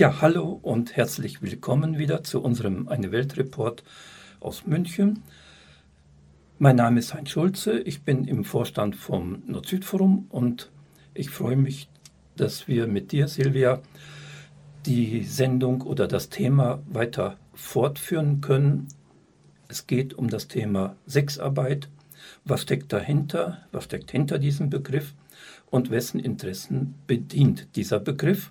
Ja, 0.00 0.22
hallo 0.22 0.58
und 0.62 0.96
herzlich 0.96 1.42
willkommen 1.42 1.98
wieder 1.98 2.24
zu 2.24 2.40
unserem 2.40 2.88
Eine 2.88 3.12
Welt 3.12 3.36
Report 3.36 3.84
aus 4.40 4.66
München. 4.66 5.22
Mein 6.58 6.76
Name 6.76 7.00
ist 7.00 7.12
Heinz 7.12 7.28
Schulze, 7.28 7.78
ich 7.80 8.00
bin 8.00 8.24
im 8.24 8.44
Vorstand 8.44 8.96
vom 8.96 9.42
Nord-Süd-Forum 9.46 10.24
und 10.30 10.70
ich 11.12 11.28
freue 11.28 11.56
mich, 11.56 11.90
dass 12.34 12.66
wir 12.66 12.86
mit 12.86 13.12
dir, 13.12 13.28
Silvia, 13.28 13.82
die 14.86 15.22
Sendung 15.24 15.82
oder 15.82 16.08
das 16.08 16.30
Thema 16.30 16.80
weiter 16.88 17.36
fortführen 17.52 18.40
können. 18.40 18.88
Es 19.68 19.86
geht 19.86 20.14
um 20.14 20.30
das 20.30 20.48
Thema 20.48 20.96
Sexarbeit. 21.04 21.90
Was 22.46 22.62
steckt 22.62 22.90
dahinter? 22.94 23.66
Was 23.70 23.84
steckt 23.84 24.10
hinter 24.12 24.38
diesem 24.38 24.70
Begriff? 24.70 25.12
Und 25.66 25.90
wessen 25.90 26.20
Interessen 26.20 26.94
bedient 27.06 27.76
dieser 27.76 28.00
Begriff? 28.00 28.50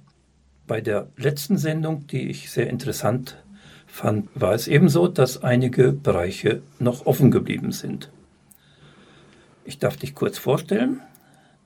Bei 0.70 0.82
der 0.82 1.08
letzten 1.18 1.58
Sendung, 1.58 2.06
die 2.06 2.30
ich 2.30 2.52
sehr 2.52 2.70
interessant 2.70 3.38
fand, 3.88 4.30
war 4.36 4.54
es 4.54 4.68
ebenso, 4.68 5.08
dass 5.08 5.42
einige 5.42 5.92
Bereiche 5.92 6.62
noch 6.78 7.08
offen 7.08 7.32
geblieben 7.32 7.72
sind. 7.72 8.12
Ich 9.66 9.80
darf 9.80 9.98
dich 9.98 10.14
kurz 10.14 10.38
vorstellen. 10.38 11.02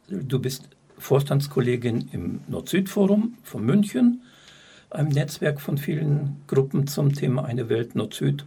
Du 0.08 0.40
bist 0.40 0.70
Vorstandskollegin 0.98 2.12
im 2.14 2.40
Nord-Süd-Forum 2.48 3.36
von 3.44 3.66
München, 3.66 4.22
einem 4.90 5.10
Netzwerk 5.10 5.60
von 5.60 5.78
vielen 5.78 6.38
Gruppen 6.48 6.88
zum 6.88 7.14
Thema 7.14 7.44
Eine 7.44 7.68
Welt 7.68 7.96
Nord-Süd. 7.96 8.46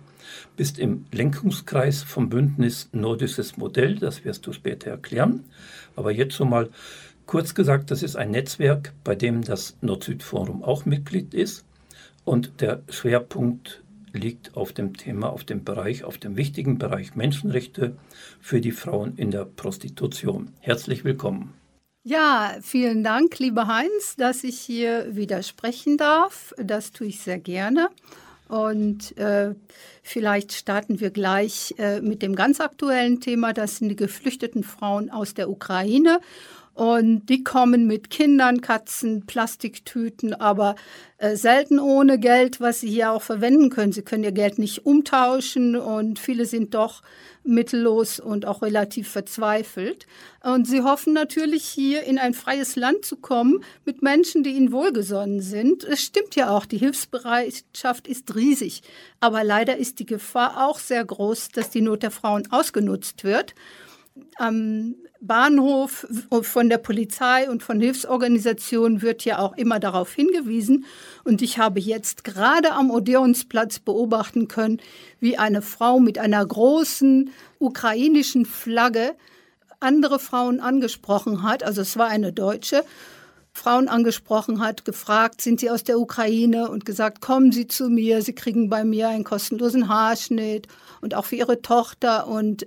Bist 0.56 0.78
im 0.78 1.04
Lenkungskreis 1.12 2.02
vom 2.02 2.30
Bündnis 2.30 2.88
Nordisches 2.92 3.58
Modell, 3.58 3.96
das 3.96 4.24
wirst 4.24 4.46
du 4.46 4.54
später 4.54 4.88
erklären. 4.88 5.44
Aber 5.96 6.12
jetzt 6.12 6.34
schon 6.34 6.48
mal 6.48 6.70
Kurz 7.26 7.54
gesagt, 7.54 7.90
das 7.90 8.04
ist 8.04 8.14
ein 8.14 8.30
Netzwerk, 8.30 8.92
bei 9.02 9.16
dem 9.16 9.42
das 9.42 9.76
Nord-Süd-Forum 9.80 10.62
auch 10.62 10.84
Mitglied 10.84 11.34
ist 11.34 11.64
und 12.24 12.60
der 12.60 12.82
Schwerpunkt 12.88 13.82
liegt 14.12 14.56
auf 14.56 14.72
dem 14.72 14.96
Thema, 14.96 15.30
auf 15.30 15.42
dem 15.42 15.64
Bereich, 15.64 16.04
auf 16.04 16.18
dem 16.18 16.36
wichtigen 16.36 16.78
Bereich 16.78 17.16
Menschenrechte 17.16 17.96
für 18.40 18.60
die 18.60 18.70
Frauen 18.70 19.16
in 19.16 19.32
der 19.32 19.44
Prostitution. 19.44 20.52
Herzlich 20.60 21.04
willkommen. 21.04 21.52
Ja, 22.04 22.54
vielen 22.62 23.02
Dank, 23.02 23.40
lieber 23.40 23.66
Heinz, 23.66 24.14
dass 24.16 24.44
ich 24.44 24.60
hier 24.60 25.16
wieder 25.16 25.42
sprechen 25.42 25.96
darf. 25.96 26.54
Das 26.56 26.92
tue 26.92 27.08
ich 27.08 27.20
sehr 27.20 27.40
gerne. 27.40 27.88
Und 28.48 29.18
äh, 29.18 29.56
vielleicht 30.04 30.52
starten 30.52 31.00
wir 31.00 31.10
gleich 31.10 31.74
äh, 31.78 32.00
mit 32.00 32.22
dem 32.22 32.36
ganz 32.36 32.60
aktuellen 32.60 33.20
Thema. 33.20 33.52
Das 33.52 33.78
sind 33.78 33.88
die 33.88 33.96
geflüchteten 33.96 34.62
Frauen 34.62 35.10
aus 35.10 35.34
der 35.34 35.50
Ukraine. 35.50 36.20
Und 36.76 37.30
die 37.30 37.42
kommen 37.42 37.86
mit 37.86 38.10
Kindern, 38.10 38.60
Katzen, 38.60 39.24
Plastiktüten, 39.24 40.34
aber 40.34 40.74
äh, 41.16 41.34
selten 41.34 41.78
ohne 41.78 42.18
Geld, 42.18 42.60
was 42.60 42.80
sie 42.80 42.90
hier 42.90 43.12
auch 43.12 43.22
verwenden 43.22 43.70
können. 43.70 43.92
Sie 43.92 44.02
können 44.02 44.24
ihr 44.24 44.32
Geld 44.32 44.58
nicht 44.58 44.84
umtauschen 44.84 45.74
und 45.74 46.18
viele 46.18 46.44
sind 46.44 46.74
doch 46.74 47.00
mittellos 47.44 48.20
und 48.20 48.44
auch 48.44 48.60
relativ 48.60 49.08
verzweifelt. 49.08 50.06
Und 50.42 50.66
sie 50.66 50.82
hoffen 50.82 51.14
natürlich 51.14 51.64
hier 51.64 52.02
in 52.02 52.18
ein 52.18 52.34
freies 52.34 52.76
Land 52.76 53.06
zu 53.06 53.16
kommen 53.16 53.64
mit 53.86 54.02
Menschen, 54.02 54.42
die 54.42 54.50
ihnen 54.50 54.70
wohlgesonnen 54.70 55.40
sind. 55.40 55.82
Es 55.82 56.02
stimmt 56.02 56.36
ja 56.36 56.50
auch, 56.50 56.66
die 56.66 56.76
Hilfsbereitschaft 56.76 58.06
ist 58.06 58.34
riesig. 58.34 58.82
Aber 59.18 59.44
leider 59.44 59.78
ist 59.78 59.98
die 59.98 60.06
Gefahr 60.06 60.68
auch 60.68 60.78
sehr 60.78 61.06
groß, 61.06 61.48
dass 61.54 61.70
die 61.70 61.80
Not 61.80 62.02
der 62.02 62.10
Frauen 62.10 62.46
ausgenutzt 62.50 63.24
wird. 63.24 63.54
Am 64.36 64.94
Bahnhof 65.20 66.06
von 66.42 66.68
der 66.68 66.78
Polizei 66.78 67.50
und 67.50 67.62
von 67.62 67.80
Hilfsorganisationen 67.80 69.02
wird 69.02 69.24
ja 69.24 69.38
auch 69.38 69.56
immer 69.56 69.80
darauf 69.80 70.12
hingewiesen. 70.12 70.84
Und 71.24 71.42
ich 71.42 71.58
habe 71.58 71.80
jetzt 71.80 72.24
gerade 72.24 72.72
am 72.72 72.90
Odeonsplatz 72.90 73.78
beobachten 73.78 74.48
können, 74.48 74.80
wie 75.20 75.38
eine 75.38 75.62
Frau 75.62 76.00
mit 76.00 76.18
einer 76.18 76.44
großen 76.44 77.30
ukrainischen 77.58 78.44
Flagge 78.44 79.14
andere 79.80 80.18
Frauen 80.18 80.60
angesprochen 80.60 81.42
hat. 81.42 81.62
Also 81.62 81.82
es 81.82 81.96
war 81.96 82.08
eine 82.08 82.32
Deutsche. 82.32 82.84
Frauen 83.52 83.88
angesprochen 83.88 84.60
hat, 84.60 84.84
gefragt, 84.84 85.40
sind 85.40 85.60
sie 85.60 85.70
aus 85.70 85.82
der 85.82 85.98
Ukraine 85.98 86.68
und 86.68 86.84
gesagt, 86.84 87.22
kommen 87.22 87.52
Sie 87.52 87.66
zu 87.66 87.88
mir, 87.88 88.20
Sie 88.20 88.34
kriegen 88.34 88.68
bei 88.68 88.84
mir 88.84 89.08
einen 89.08 89.24
kostenlosen 89.24 89.88
Haarschnitt 89.88 90.68
und 91.00 91.14
auch 91.14 91.24
für 91.24 91.36
Ihre 91.36 91.62
Tochter 91.62 92.28
und 92.28 92.66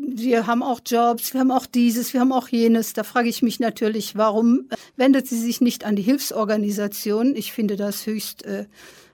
wir 0.00 0.46
haben 0.46 0.62
auch 0.62 0.80
Jobs, 0.84 1.32
wir 1.32 1.40
haben 1.40 1.50
auch 1.50 1.66
dieses, 1.66 2.12
wir 2.12 2.20
haben 2.20 2.32
auch 2.32 2.48
jenes. 2.48 2.92
Da 2.92 3.04
frage 3.04 3.28
ich 3.28 3.42
mich 3.42 3.60
natürlich, 3.60 4.16
warum 4.16 4.68
wendet 4.96 5.26
sie 5.26 5.38
sich 5.38 5.60
nicht 5.60 5.84
an 5.84 5.96
die 5.96 6.02
Hilfsorganisation? 6.02 7.36
Ich 7.36 7.52
finde 7.52 7.76
das 7.76 8.06
höchst 8.06 8.44
äh, 8.44 8.66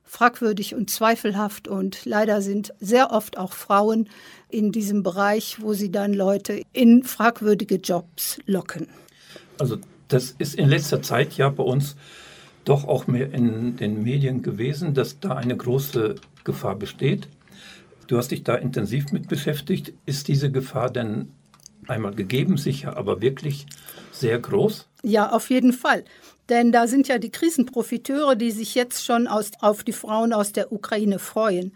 fragwürdig 0.04 0.74
und 0.74 0.90
zweifelhaft 0.90 1.68
und 1.68 2.04
leider 2.04 2.40
sind 2.40 2.72
sehr 2.80 3.12
oft 3.12 3.38
auch 3.38 3.52
Frauen 3.52 4.08
in 4.48 4.72
diesem 4.72 5.02
Bereich, 5.02 5.58
wo 5.60 5.72
sie 5.72 5.90
dann 5.90 6.14
Leute 6.14 6.62
in 6.72 7.02
fragwürdige 7.02 7.76
Jobs 7.76 8.38
locken. 8.46 8.86
Also 9.58 9.78
das 10.08 10.34
ist 10.38 10.54
in 10.54 10.68
letzter 10.68 11.02
Zeit 11.02 11.36
ja 11.36 11.48
bei 11.48 11.64
uns 11.64 11.96
doch 12.64 12.86
auch 12.86 13.06
mehr 13.06 13.32
in 13.32 13.76
den 13.76 14.02
Medien 14.02 14.42
gewesen, 14.42 14.94
dass 14.94 15.20
da 15.20 15.34
eine 15.34 15.56
große 15.56 16.16
Gefahr 16.44 16.76
besteht. 16.76 17.28
Du 18.06 18.16
hast 18.16 18.30
dich 18.30 18.44
da 18.44 18.54
intensiv 18.54 19.12
mit 19.12 19.28
beschäftigt. 19.28 19.92
Ist 20.06 20.28
diese 20.28 20.50
Gefahr 20.50 20.90
denn 20.90 21.32
einmal 21.88 22.14
gegeben, 22.14 22.56
sicher, 22.56 22.96
aber 22.96 23.20
wirklich 23.20 23.66
sehr 24.12 24.38
groß? 24.38 24.88
Ja, 25.02 25.30
auf 25.30 25.50
jeden 25.50 25.72
Fall. 25.72 26.04
Denn 26.48 26.70
da 26.70 26.86
sind 26.86 27.08
ja 27.08 27.18
die 27.18 27.30
Krisenprofiteure, 27.30 28.36
die 28.36 28.52
sich 28.52 28.76
jetzt 28.76 29.04
schon 29.04 29.26
aus, 29.26 29.50
auf 29.60 29.82
die 29.82 29.92
Frauen 29.92 30.32
aus 30.32 30.52
der 30.52 30.72
Ukraine 30.72 31.18
freuen. 31.18 31.72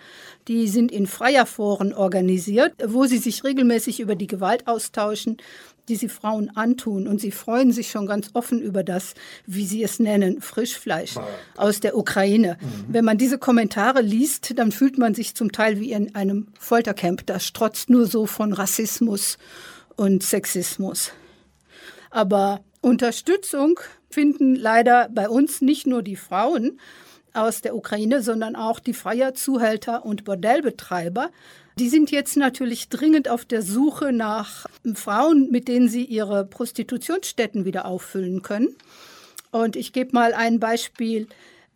Die 0.47 0.69
sind 0.69 0.93
in 0.93 1.09
Freierforen 1.09 1.93
organisiert, 1.93 2.75
wo 2.87 3.05
sie 3.07 3.19
sich 3.19 3.43
regelmäßig 3.43 3.99
über 3.99 4.15
die 4.15 4.29
Gewalt 4.29 4.69
austauschen, 4.69 5.39
die 5.91 5.97
sie 5.97 6.09
Frauen 6.09 6.51
antun. 6.57 7.07
Und 7.07 7.21
sie 7.21 7.33
freuen 7.33 7.73
sich 7.73 7.91
schon 7.91 8.07
ganz 8.07 8.31
offen 8.33 8.63
über 8.63 8.83
das, 8.83 9.15
wie 9.45 9.67
sie 9.67 9.83
es 9.83 9.99
nennen, 9.99 10.41
Frischfleisch 10.41 11.17
aus 11.57 11.81
der 11.81 11.97
Ukraine. 11.99 12.57
Mhm. 12.61 12.85
Wenn 12.89 13.05
man 13.05 13.19
diese 13.19 13.39
Kommentare 13.39 14.01
liest, 14.01 14.59
dann 14.59 14.73
fühlt 14.73 14.97
man 14.97 15.15
sich 15.15 15.35
zum 15.35 15.53
Teil 15.53 15.81
wie 15.81 15.93
in 15.93 16.15
einem 16.15 16.47
Foltercamp. 16.59 17.27
Das 17.27 17.45
strotzt 17.45 17.91
nur 17.91 18.07
so 18.07 18.27
von 18.27 18.53
Rassismus 18.53 19.37
und 19.97 20.23
Sexismus. 20.23 21.13
Aber 22.11 22.61
Unterstützung 22.81 23.81
finden 24.09 24.55
leider 24.55 25.09
bei 25.13 25.29
uns 25.29 25.61
nicht 25.61 25.87
nur 25.87 26.03
die 26.03 26.17
Frauen 26.17 26.81
aus 27.35 27.61
der 27.61 27.77
Ukraine, 27.77 28.23
sondern 28.23 28.57
auch 28.57 28.81
die 28.81 28.95
Freierzuhälter 28.95 30.05
und 30.05 30.25
Bordellbetreiber. 30.25 31.31
Die 31.79 31.89
sind 31.89 32.11
jetzt 32.11 32.37
natürlich 32.37 32.89
dringend 32.89 33.29
auf 33.29 33.45
der 33.45 33.63
Suche 33.63 34.13
nach 34.13 34.67
Frauen, 34.95 35.51
mit 35.51 35.69
denen 35.69 35.89
sie 35.89 36.05
ihre 36.05 36.45
Prostitutionsstätten 36.45 37.65
wieder 37.65 37.87
auffüllen 37.87 38.43
können. 38.43 38.77
Und 39.51 39.77
ich 39.77 39.93
gebe 39.93 40.11
mal 40.13 40.35
ein 40.35 40.61
Beispiel 40.61 41.27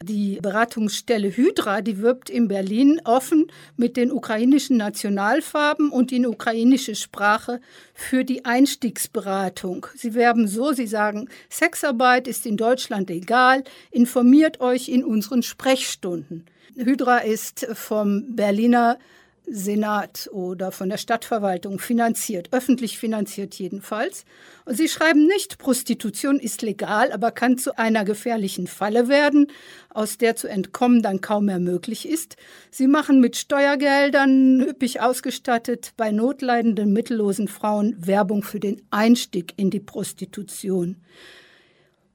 die 0.03 0.39
Beratungsstelle 0.43 1.35
Hydra, 1.35 1.81
die 1.81 1.99
wirbt 1.99 2.29
in 2.29 2.49
Berlin 2.49 3.01
offen 3.05 3.47
mit 3.77 3.97
den 3.97 4.13
ukrainischen 4.13 4.77
Nationalfarben 4.77 5.91
und 5.91 6.13
in 6.13 6.27
ukrainische 6.27 6.95
Sprache 6.95 7.61
für 7.95 8.25
die 8.25 8.45
Einstiegsberatung. 8.45 9.87
Sie 9.95 10.15
werben 10.15 10.47
so, 10.47 10.73
sie 10.73 10.87
sagen, 10.87 11.29
Sexarbeit 11.49 12.29
ist 12.29 12.45
in 12.45 12.57
Deutschland 12.57 13.11
egal, 13.11 13.65
informiert 13.91 14.61
euch 14.61 14.89
in 14.89 15.05
unseren 15.05 15.43
Sprechstunden. 15.43 16.45
Hydra 16.77 17.19
ist 17.19 17.67
vom 17.73 18.35
Berliner 18.35 18.99
Senat 19.47 20.29
oder 20.33 20.73
von 20.73 20.89
der 20.89 20.97
Stadtverwaltung 20.97 21.79
finanziert, 21.79 22.49
öffentlich 22.53 22.99
finanziert 22.99 23.55
jedenfalls. 23.55 24.25
Und 24.65 24.77
sie 24.77 24.89
schreiben 24.89 25.27
nicht, 25.27 25.59
Prostitution 25.59 26.39
ist 26.39 26.63
legal, 26.63 27.13
aber 27.13 27.31
kann 27.31 27.59
zu 27.59 27.77
einer 27.77 28.05
gefährlichen 28.05 28.67
Falle 28.67 29.09
werden, 29.09 29.49
aus 29.91 30.17
der 30.17 30.37
zu 30.37 30.49
entkommen 30.49 31.03
dann 31.03 31.21
kaum 31.21 31.47
mehr 31.47 31.61
möglich 31.61 32.09
ist. 32.09 32.37
Sie 32.71 32.87
machen 32.87 33.21
mit 33.21 33.37
Steuergeldern 33.37 34.61
üppig 34.61 35.01
ausgestattet 35.01 35.93
bei 35.97 36.11
notleidenden 36.11 36.93
mittellosen 36.93 37.49
Frauen 37.49 37.95
Werbung 37.99 38.43
für 38.43 38.61
den 38.61 38.81
Einstieg 38.91 39.53
in 39.57 39.71
die 39.71 39.81
Prostitution. 39.81 40.97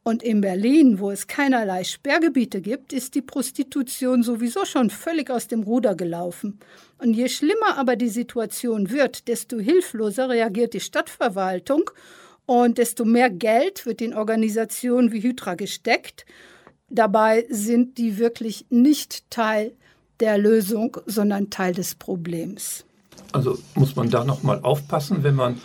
Und 0.03 0.23
in 0.23 0.41
Berlin, 0.41 0.99
wo 0.99 1.11
es 1.11 1.27
keinerlei 1.27 1.83
Sperrgebiete 1.83 2.61
gibt, 2.61 2.93
ist 2.93 3.15
die 3.15 3.21
Prostitution 3.21 4.23
sowieso 4.23 4.65
schon 4.65 4.89
völlig 4.89 5.29
aus 5.29 5.47
dem 5.47 5.63
Ruder 5.63 5.95
gelaufen. 5.95 6.59
Und 6.97 7.13
je 7.13 7.27
schlimmer 7.27 7.77
aber 7.77 7.95
die 7.95 8.09
Situation 8.09 8.89
wird, 8.89 9.27
desto 9.27 9.59
hilfloser 9.59 10.29
reagiert 10.29 10.73
die 10.73 10.79
Stadtverwaltung 10.79 11.91
und 12.45 12.77
desto 12.77 13.05
mehr 13.05 13.29
Geld 13.29 13.85
wird 13.85 14.01
in 14.01 14.15
Organisationen 14.15 15.11
wie 15.11 15.21
Hydra 15.21 15.55
gesteckt. 15.55 16.25
Dabei 16.89 17.45
sind 17.49 17.97
die 17.97 18.17
wirklich 18.17 18.65
nicht 18.69 19.29
Teil 19.29 19.73
der 20.19 20.37
Lösung, 20.37 20.97
sondern 21.05 21.49
Teil 21.49 21.73
des 21.73 21.95
Problems. 21.95 22.85
Also 23.31 23.59
muss 23.75 23.95
man 23.95 24.09
da 24.09 24.23
noch 24.23 24.43
mal 24.43 24.59
aufpassen, 24.61 25.23
wenn 25.23 25.35
man 25.35 25.61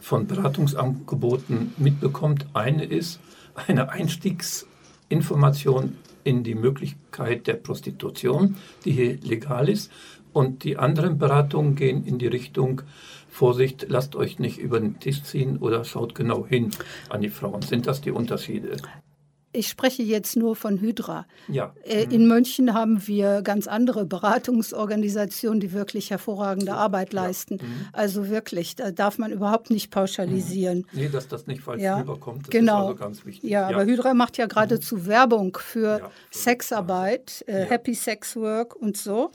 von 0.00 0.26
Beratungsangeboten 0.26 1.72
mitbekommt. 1.78 2.46
Eine 2.52 2.84
ist, 2.84 3.20
eine 3.54 3.90
Einstiegsinformation 3.90 5.96
in 6.24 6.42
die 6.42 6.54
Möglichkeit 6.54 7.46
der 7.46 7.54
Prostitution, 7.54 8.56
die 8.84 8.92
hier 8.92 9.18
legal 9.20 9.68
ist. 9.68 9.92
Und 10.32 10.64
die 10.64 10.78
anderen 10.78 11.18
Beratungen 11.18 11.76
gehen 11.76 12.04
in 12.04 12.18
die 12.18 12.26
Richtung, 12.26 12.82
Vorsicht, 13.28 13.86
lasst 13.88 14.16
euch 14.16 14.38
nicht 14.38 14.58
über 14.58 14.80
den 14.80 14.98
Tisch 14.98 15.22
ziehen 15.22 15.58
oder 15.58 15.84
schaut 15.84 16.14
genau 16.14 16.46
hin 16.46 16.70
an 17.08 17.20
die 17.20 17.30
Frauen. 17.30 17.62
Sind 17.62 17.86
das 17.86 18.00
die 18.00 18.10
Unterschiede? 18.10 18.76
Ich 19.54 19.68
spreche 19.68 20.02
jetzt 20.02 20.36
nur 20.36 20.56
von 20.56 20.80
Hydra. 20.80 21.26
Ja. 21.48 21.72
Äh, 21.84 22.04
in 22.10 22.26
München 22.26 22.74
haben 22.74 23.06
wir 23.06 23.42
ganz 23.42 23.66
andere 23.66 24.04
Beratungsorganisationen, 24.04 25.60
die 25.60 25.72
wirklich 25.72 26.10
hervorragende 26.10 26.72
so. 26.72 26.78
Arbeit 26.78 27.12
leisten. 27.12 27.58
Ja. 27.58 27.64
Mhm. 27.64 27.86
Also 27.92 28.28
wirklich, 28.28 28.74
da 28.74 28.90
darf 28.90 29.16
man 29.18 29.30
überhaupt 29.30 29.70
nicht 29.70 29.90
pauschalisieren. 29.90 30.78
Mhm. 30.78 31.00
Nee, 31.00 31.08
dass 31.08 31.28
das 31.28 31.46
nicht 31.46 31.62
falsch 31.62 31.82
ja. 31.82 31.98
rüberkommt, 32.00 32.48
das 32.48 32.50
genau. 32.50 32.90
ist 32.90 33.00
also 33.00 33.04
ganz 33.04 33.26
wichtig. 33.26 33.48
Ja, 33.48 33.70
ja, 33.70 33.76
aber 33.76 33.86
Hydra 33.86 34.12
macht 34.12 34.36
ja 34.36 34.46
geradezu 34.46 34.96
mhm. 34.96 35.06
Werbung 35.06 35.58
für 35.60 36.10
Sexarbeit, 36.30 37.44
äh, 37.46 37.64
Happy 37.64 37.94
Sex 37.94 38.36
Work 38.36 38.74
und 38.74 38.96
so. 38.96 39.30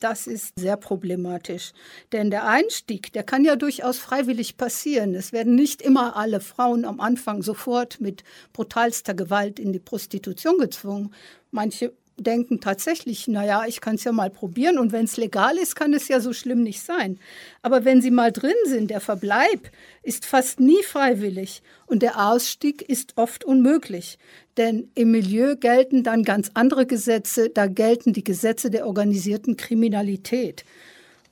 Das 0.00 0.26
ist 0.26 0.52
sehr 0.58 0.76
problematisch. 0.76 1.72
Denn 2.12 2.30
der 2.30 2.46
Einstieg, 2.46 3.12
der 3.12 3.22
kann 3.22 3.44
ja 3.44 3.56
durchaus 3.56 3.98
freiwillig 3.98 4.56
passieren. 4.56 5.14
Es 5.14 5.32
werden 5.32 5.54
nicht 5.54 5.80
immer 5.80 6.16
alle 6.16 6.40
Frauen 6.40 6.84
am 6.84 7.00
Anfang 7.00 7.42
sofort 7.42 8.00
mit 8.00 8.22
brutalster 8.52 9.14
Gewalt 9.14 9.58
in 9.58 9.72
die 9.72 9.78
Prostitution 9.78 10.58
gezwungen. 10.58 11.14
Manche 11.50 11.92
denken 12.18 12.60
tatsächlich, 12.60 13.28
naja, 13.28 13.64
ich 13.66 13.80
kann 13.80 13.96
es 13.96 14.04
ja 14.04 14.12
mal 14.12 14.30
probieren 14.30 14.78
und 14.78 14.92
wenn 14.92 15.04
es 15.04 15.16
legal 15.16 15.58
ist, 15.58 15.76
kann 15.76 15.92
es 15.92 16.08
ja 16.08 16.20
so 16.20 16.32
schlimm 16.32 16.62
nicht 16.62 16.82
sein. 16.82 17.18
Aber 17.62 17.84
wenn 17.84 18.00
sie 18.00 18.10
mal 18.10 18.32
drin 18.32 18.54
sind, 18.66 18.90
der 18.90 19.00
Verbleib 19.00 19.70
ist 20.02 20.24
fast 20.24 20.58
nie 20.60 20.82
freiwillig 20.82 21.62
und 21.86 22.02
der 22.02 22.28
Ausstieg 22.28 22.82
ist 22.82 23.12
oft 23.16 23.44
unmöglich. 23.44 24.18
Denn 24.56 24.90
im 24.94 25.10
Milieu 25.10 25.56
gelten 25.56 26.02
dann 26.02 26.22
ganz 26.22 26.50
andere 26.54 26.86
Gesetze, 26.86 27.50
da 27.50 27.66
gelten 27.66 28.14
die 28.14 28.24
Gesetze 28.24 28.70
der 28.70 28.86
organisierten 28.86 29.56
Kriminalität. 29.56 30.64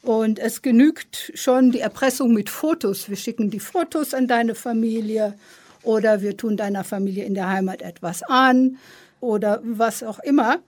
Und 0.03 0.39
es 0.39 0.61
genügt 0.61 1.33
schon 1.35 1.71
die 1.71 1.81
Erpressung 1.81 2.35
mit 2.35 2.51
Fotos. 2.51 3.09
Wir 3.09 3.17
schicken 3.17 3.49
die 3.49 3.61
Fotos 3.61 4.13
an 4.13 4.29
deine 4.29 4.55
Familie 4.55 5.35
oder 5.83 6.21
wir 6.21 6.37
tun 6.37 6.59
deiner 6.59 6.85
Familie 6.85 7.25
in 7.25 7.35
der 7.35 7.49
Heimat 7.49 7.81
etwas 7.81 8.23
an 8.23 8.77
oder 9.25 9.61
was 9.65 10.03
auch 10.03 10.19
immer. 10.21 10.59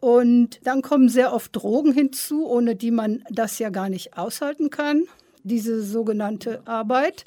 Und 0.00 0.60
dann 0.64 0.82
kommen 0.82 1.08
sehr 1.08 1.32
oft 1.32 1.54
Drogen 1.54 1.92
hinzu, 1.92 2.46
ohne 2.46 2.76
die 2.76 2.90
man 2.90 3.24
das 3.30 3.58
ja 3.58 3.70
gar 3.70 3.88
nicht 3.88 4.16
aushalten 4.18 4.70
kann, 4.70 5.04
diese 5.42 5.82
sogenannte 5.82 6.66
Arbeit. 6.66 7.24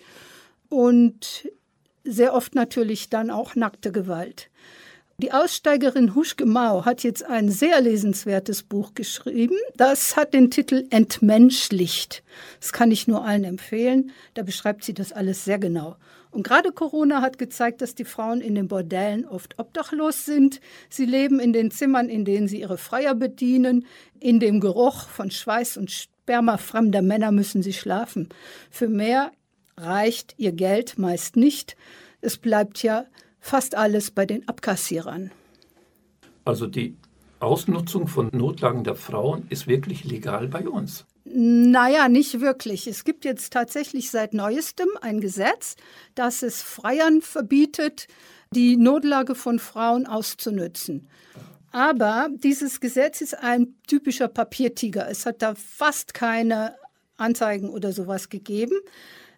Und 0.69 1.49
sehr 2.03 2.33
oft 2.33 2.53
natürlich 2.53 3.09
dann 3.09 3.29
auch 3.29 3.55
nackte 3.55 3.91
Gewalt. 3.91 4.49
Die 5.17 5.31
Aussteigerin 5.31 6.13
Huschke 6.13 6.45
Mau 6.45 6.83
hat 6.83 7.03
jetzt 7.03 7.23
ein 7.23 7.49
sehr 7.49 7.79
lesenswertes 7.79 8.63
Buch 8.63 8.93
geschrieben. 8.93 9.55
Das 9.77 10.17
hat 10.17 10.33
den 10.33 10.51
Titel 10.51 10.85
Entmenschlicht. 10.89 12.21
Das 12.59 12.73
kann 12.73 12.91
ich 12.91 13.07
nur 13.07 13.23
allen 13.23 13.45
empfehlen. 13.45 14.11
Da 14.33 14.43
beschreibt 14.43 14.83
sie 14.83 14.93
das 14.93 15.13
alles 15.13 15.45
sehr 15.45 15.57
genau. 15.57 15.95
Und 16.35 16.43
gerade 16.43 16.73
Corona 16.73 17.21
hat 17.21 17.37
gezeigt, 17.37 17.81
dass 17.81 17.95
die 17.95 18.03
Frauen 18.03 18.41
in 18.41 18.55
den 18.55 18.67
Bordellen 18.67 19.25
oft 19.25 19.57
obdachlos 19.57 20.25
sind. 20.25 20.59
Sie 20.89 21.05
leben 21.05 21.39
in 21.39 21.53
den 21.53 21.71
Zimmern, 21.71 22.09
in 22.09 22.25
denen 22.25 22.49
sie 22.49 22.59
ihre 22.59 22.77
Freier 22.77 23.15
bedienen. 23.15 23.85
In 24.19 24.41
dem 24.41 24.59
Geruch 24.59 25.07
von 25.07 25.31
Schweiß 25.31 25.77
und 25.77 25.91
Sperma 25.91 26.57
fremder 26.57 27.01
Männer 27.01 27.31
müssen 27.31 27.63
sie 27.63 27.71
schlafen. 27.71 28.27
Für 28.69 28.89
mehr 28.89 29.31
reicht 29.77 30.33
ihr 30.35 30.51
Geld 30.51 30.97
meist 30.97 31.37
nicht. 31.37 31.77
Es 32.19 32.37
bleibt 32.37 32.83
ja 32.83 33.05
fast 33.39 33.73
alles 33.73 34.11
bei 34.11 34.25
den 34.25 34.45
Abkassierern. 34.45 35.31
Also 36.43 36.67
die 36.67 36.97
Ausnutzung 37.39 38.07
von 38.07 38.29
Notlagen 38.31 38.83
der 38.83 38.95
Frauen 38.95 39.45
ist 39.49 39.67
wirklich 39.67 40.03
legal 40.03 40.47
bei 40.47 40.67
uns. 40.67 41.05
Naja, 41.25 42.07
nicht 42.07 42.39
wirklich. 42.39 42.87
Es 42.87 43.03
gibt 43.03 43.25
jetzt 43.25 43.51
tatsächlich 43.51 44.11
seit 44.11 44.33
neuestem 44.33 44.87
ein 45.01 45.19
Gesetz, 45.19 45.75
das 46.13 46.43
es 46.43 46.61
Freiern 46.61 47.21
verbietet, 47.21 48.07
die 48.51 48.77
Notlage 48.77 49.35
von 49.35 49.59
Frauen 49.59 50.05
auszunützen. 50.05 51.07
Aber 51.71 52.29
dieses 52.31 52.79
Gesetz 52.79 53.21
ist 53.21 53.37
ein 53.37 53.75
typischer 53.87 54.29
Papiertiger. 54.29 55.09
Es 55.09 55.25
hat 55.25 55.41
da 55.41 55.55
fast 55.55 56.13
keine 56.13 56.75
Anzeigen 57.17 57.69
oder 57.69 57.91
sowas 57.91 58.29
gegeben. 58.29 58.77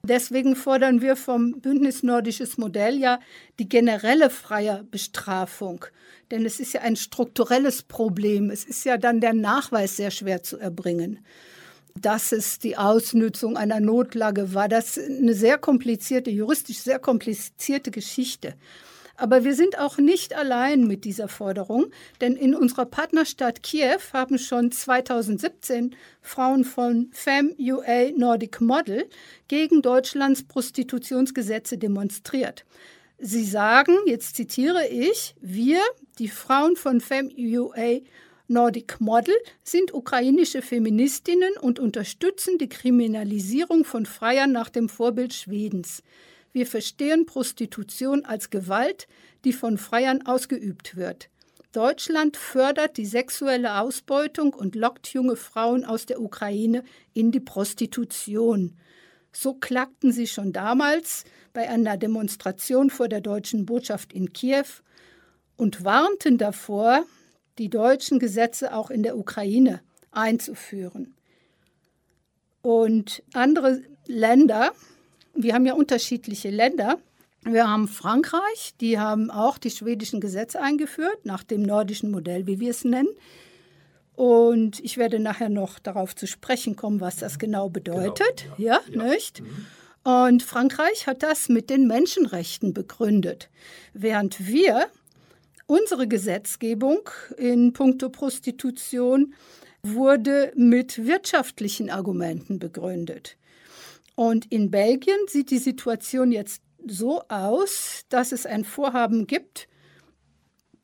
Deswegen 0.07 0.56
fordern 0.56 1.01
wir 1.01 1.15
vom 1.15 1.59
Bündnis 1.59 2.01
Nordisches 2.01 2.57
Modell 2.57 2.98
ja 2.98 3.19
die 3.59 3.68
generelle 3.68 4.30
freie 4.30 4.86
Bestrafung. 4.89 5.86
Denn 6.31 6.45
es 6.45 6.59
ist 6.59 6.74
ja 6.74 6.81
ein 6.81 6.95
strukturelles 6.95 7.83
Problem. 7.83 8.50
Es 8.50 8.63
ist 8.63 8.86
ja 8.86 8.98
dann 8.98 9.21
der 9.21 9.33
Nachweis 9.33 9.98
sehr 9.98 10.12
schwer 10.12 10.44
zu 10.44 10.57
erbringen 10.57 11.19
dass 12.01 12.31
es 12.31 12.59
die 12.59 12.77
Ausnützung 12.77 13.57
einer 13.57 13.80
Notlage 13.80 14.54
war. 14.54 14.68
Das 14.68 14.98
ist 14.98 15.09
eine 15.09 15.33
sehr 15.33 15.57
komplizierte, 15.57 16.30
juristisch 16.30 16.77
sehr 16.77 17.00
komplizierte 17.00 17.89
Geschichte. 17.89 18.53
Aber 19.18 19.44
wir 19.44 19.56
sind 19.56 19.80
auch 19.80 19.98
nicht 19.98 20.36
allein 20.36 20.86
mit 20.86 21.04
dieser 21.04 21.28
Forderung, 21.28 21.88
denn 22.22 22.36
in 22.36 22.54
unserer 22.54 22.86
Partnerstadt 22.86 23.64
Kiew 23.64 24.00
haben 24.14 24.38
schon 24.38 24.72
2017 24.72 25.96
Frauen 26.22 26.64
von 26.64 27.10
FemUA 27.12 28.12
Nordic 28.16 28.62
Model 28.62 29.10
gegen 29.48 29.81
Deutschlands 29.81 30.44
Prostitutionsgesetze 30.44 31.80
demonstriert. 31.80 32.64
Sie 33.18 33.44
sagen, 33.44 33.96
jetzt 34.06 34.36
zitiere 34.36 34.88
ich, 34.88 35.34
wir, 35.42 35.80
die 36.20 36.30
Frauen 36.30 36.75
von 36.75 37.02
FemUA 37.02 38.02
Nordic 38.48 39.02
Model 39.02 39.36
sind 39.63 39.96
ukrainische 39.96 40.62
Feministinnen 40.62 41.58
und 41.60 41.80
unterstützen 41.80 42.60
die 42.60 42.70
Kriminalisierung 42.70 43.84
von 43.84 44.06
Freiern 44.06 44.52
nach 44.52 44.70
dem 44.70 44.90
Vorbild 44.90 45.34
Schwedens. 45.34 46.04
Wir 46.57 46.65
verstehen 46.65 47.27
Prostitution 47.27 48.25
als 48.25 48.50
Gewalt, 48.50 49.07
die 49.45 49.54
von 49.54 49.77
Freiern 49.77 50.25
ausgeübt 50.25 50.95
wird. 50.95 51.30
Deutschland 51.71 52.36
fördert 52.36 52.98
die 52.98 53.06
sexuelle 53.06 53.80
Ausbeutung 53.80 54.56
und 54.56 54.74
lockt 54.74 55.13
junge 55.13 55.36
Frauen 55.36 55.86
aus 55.86 56.07
der 56.07 56.19
Ukraine 56.19 56.83
in 57.13 57.31
die 57.31 57.42
Prostitution. 57.42 58.75
So 59.31 59.54
klagten 59.54 60.12
sie 60.12 60.25
schon 60.25 60.51
damals 60.51 61.25
bei 61.54 61.69
einer 61.69 61.95
Demonstration 61.95 62.89
vor 62.89 63.07
der 63.07 63.21
deutschen 63.21 63.68
Botschaft 63.68 64.12
in 64.12 64.33
Kiew 64.33 64.65
und 65.57 65.83
warnten 65.83 66.39
davor, 66.39 67.06
die 67.60 67.69
deutschen 67.69 68.18
Gesetze 68.18 68.74
auch 68.74 68.89
in 68.89 69.03
der 69.03 69.15
Ukraine 69.15 69.82
einzuführen. 70.10 71.13
Und 72.63 73.22
andere 73.34 73.84
Länder, 74.08 74.72
wir 75.38 75.53
haben 75.53 75.65
ja 75.65 75.74
unterschiedliche 75.74 76.50
Länder, 76.50 76.98
wir 77.44 77.70
haben 77.70 77.88
Frankreich, 77.88 78.74
die 78.82 79.00
haben 79.00 79.32
auch 79.32 79.58
die 79.58 79.70
schwedischen 79.70 80.20
Gesetze 80.20 80.62
eingeführt, 80.62 81.25
nach 81.25 81.44
dem 81.44 81.62
nordischen 81.62 82.12
Modell, 82.12 82.46
wie 82.48 82.60
wir 82.60 82.72
es 82.72 82.84
nennen. 82.84 83.10
Und 84.15 84.79
ich 84.79 84.98
werde 84.98 85.20
nachher 85.20 85.50
noch 85.50 85.79
darauf 85.79 86.15
zu 86.15 86.27
sprechen 86.27 86.75
kommen, 86.75 87.00
was 87.00 87.17
das 87.17 87.39
genau 87.39 87.70
bedeutet. 87.70 88.44
Genau, 88.44 88.56
ja, 88.58 88.82
ja, 88.89 89.03
ja, 89.03 89.03
nicht? 89.13 89.41
Mhm. 89.41 89.65
Und 90.12 90.44
Frankreich 90.44 91.06
hat 91.06 91.22
das 91.22 91.50
mit 91.50 91.70
den 91.70 91.88
Menschenrechten 91.88 92.74
begründet, 92.74 93.50
während 93.94 94.48
wir 94.48 94.89
Unsere 95.70 96.08
Gesetzgebung 96.08 97.10
in 97.36 97.74
puncto 97.74 98.08
Prostitution 98.08 99.34
wurde 99.84 100.53
mit 100.56 101.06
wirtschaftlichen 101.06 101.89
Argumenten 101.89 102.58
begründet. 102.58 103.36
Und 104.17 104.51
in 104.51 104.71
Belgien 104.71 105.19
sieht 105.27 105.51
die 105.51 105.59
Situation 105.59 106.31
jetzt 106.31 106.63
so 106.88 107.21
aus, 107.29 108.01
dass 108.09 108.31
es 108.31 108.47
ein 108.47 108.65
Vorhaben 108.65 109.27
gibt, 109.27 109.67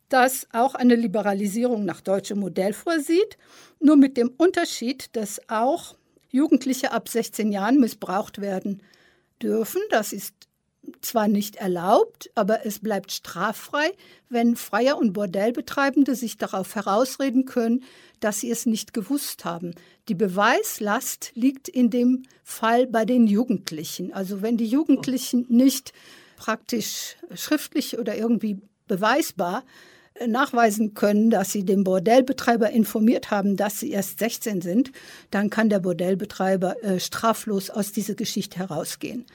das 0.07 0.45
auch 0.53 0.75
eine 0.75 0.93
Liberalisierung 0.93 1.83
nach 1.83 2.01
deutschem 2.01 2.39
Modell 2.39 2.73
vorsieht, 2.73 3.39
nur 3.79 3.97
mit 3.97 4.17
dem 4.17 4.29
Unterschied, 4.37 5.15
dass 5.15 5.41
auch 5.49 5.97
Jugendliche 6.29 6.91
ab 6.91 7.09
16 7.09 7.51
Jahren 7.51 7.79
missbraucht 7.79 8.39
werden 8.39 8.83
dürfen. 9.41 9.81
Das 9.89 10.13
ist 10.13 10.35
zwar 11.01 11.27
nicht 11.27 11.55
erlaubt, 11.57 12.29
aber 12.35 12.65
es 12.65 12.79
bleibt 12.79 13.11
straffrei, 13.11 13.91
wenn 14.29 14.55
Freier 14.55 14.97
und 14.97 15.13
Bordellbetreibende 15.13 16.15
sich 16.15 16.37
darauf 16.37 16.75
herausreden 16.75 17.45
können, 17.45 17.83
dass 18.19 18.39
sie 18.39 18.51
es 18.51 18.65
nicht 18.65 18.93
gewusst 18.93 19.45
haben. 19.45 19.73
Die 20.07 20.15
Beweislast 20.15 21.31
liegt 21.35 21.67
in 21.67 21.89
dem 21.89 22.23
Fall 22.43 22.87
bei 22.87 23.05
den 23.05 23.27
Jugendlichen. 23.27 24.13
Also 24.13 24.41
wenn 24.41 24.57
die 24.57 24.67
Jugendlichen 24.67 25.45
nicht 25.49 25.93
praktisch 26.35 27.15
schriftlich 27.33 27.97
oder 27.97 28.15
irgendwie 28.17 28.59
beweisbar 28.87 29.63
äh, 30.15 30.27
nachweisen 30.27 30.93
können, 30.93 31.29
dass 31.29 31.51
sie 31.51 31.63
den 31.63 31.83
Bordellbetreiber 31.83 32.69
informiert 32.69 33.31
haben, 33.31 33.55
dass 33.55 33.79
sie 33.79 33.91
erst 33.91 34.19
16 34.19 34.61
sind, 34.61 34.91
dann 35.31 35.49
kann 35.49 35.69
der 35.69 35.79
Bordellbetreiber 35.79 36.83
äh, 36.83 36.99
straflos 36.99 37.69
aus 37.69 37.91
dieser 37.91 38.15
Geschichte 38.15 38.59
herausgehen. 38.59 39.25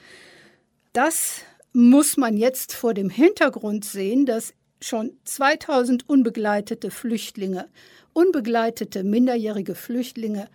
Das 0.93 1.41
muss 1.71 2.17
man 2.17 2.35
jetzt 2.35 2.73
vor 2.73 2.93
dem 2.93 3.09
Hintergrund 3.09 3.85
sehen, 3.85 4.25
dass 4.25 4.53
schon 4.81 5.11
2000 5.25 6.09
unbegleitete 6.09 6.89
Flüchtlinge, 6.89 7.67
unbegleitete 8.13 9.03
minderjährige 9.03 9.75
Flüchtlinge 9.75 10.47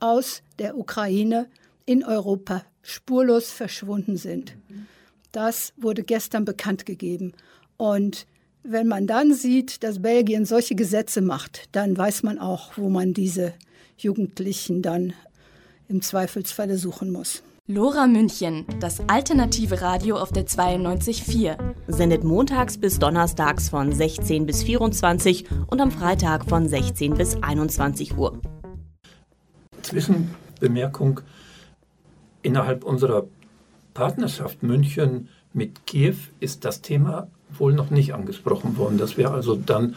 aus 0.00 0.42
der 0.58 0.76
Ukraine 0.76 1.46
in 1.86 2.04
Europa 2.04 2.64
spurlos 2.82 3.50
verschwunden 3.50 4.16
sind. 4.16 4.56
Das 5.32 5.72
wurde 5.76 6.02
gestern 6.02 6.44
bekannt 6.44 6.84
gegeben. 6.84 7.32
Und 7.76 8.26
wenn 8.62 8.86
man 8.86 9.06
dann 9.06 9.32
sieht, 9.32 9.82
dass 9.82 10.02
Belgien 10.02 10.44
solche 10.44 10.74
Gesetze 10.74 11.22
macht, 11.22 11.68
dann 11.72 11.96
weiß 11.96 12.22
man 12.22 12.38
auch, 12.38 12.76
wo 12.76 12.90
man 12.90 13.14
diese 13.14 13.54
Jugendlichen 13.96 14.82
dann 14.82 15.14
im 15.88 16.02
Zweifelsfalle 16.02 16.76
suchen 16.76 17.10
muss. 17.10 17.42
Lora 17.72 18.08
München, 18.08 18.64
das 18.80 19.00
alternative 19.08 19.80
Radio 19.80 20.16
auf 20.16 20.32
der 20.32 20.44
92.4. 20.44 21.56
Sendet 21.86 22.24
montags 22.24 22.76
bis 22.76 22.98
donnerstags 22.98 23.68
von 23.68 23.92
16 23.92 24.44
bis 24.44 24.64
24 24.64 25.44
und 25.68 25.80
am 25.80 25.92
Freitag 25.92 26.46
von 26.48 26.66
16 26.66 27.14
bis 27.14 27.40
21 27.40 28.16
Uhr. 28.16 28.40
Zwischenbemerkung. 29.82 31.20
Innerhalb 32.42 32.82
unserer 32.82 33.28
Partnerschaft 33.94 34.64
München 34.64 35.28
mit 35.52 35.86
Kiew 35.86 36.16
ist 36.40 36.64
das 36.64 36.82
Thema 36.82 37.28
wohl 37.56 37.72
noch 37.72 37.90
nicht 37.90 38.14
angesprochen 38.14 38.78
worden. 38.78 38.98
Das 38.98 39.16
wäre 39.16 39.30
also 39.30 39.54
dann, 39.54 39.94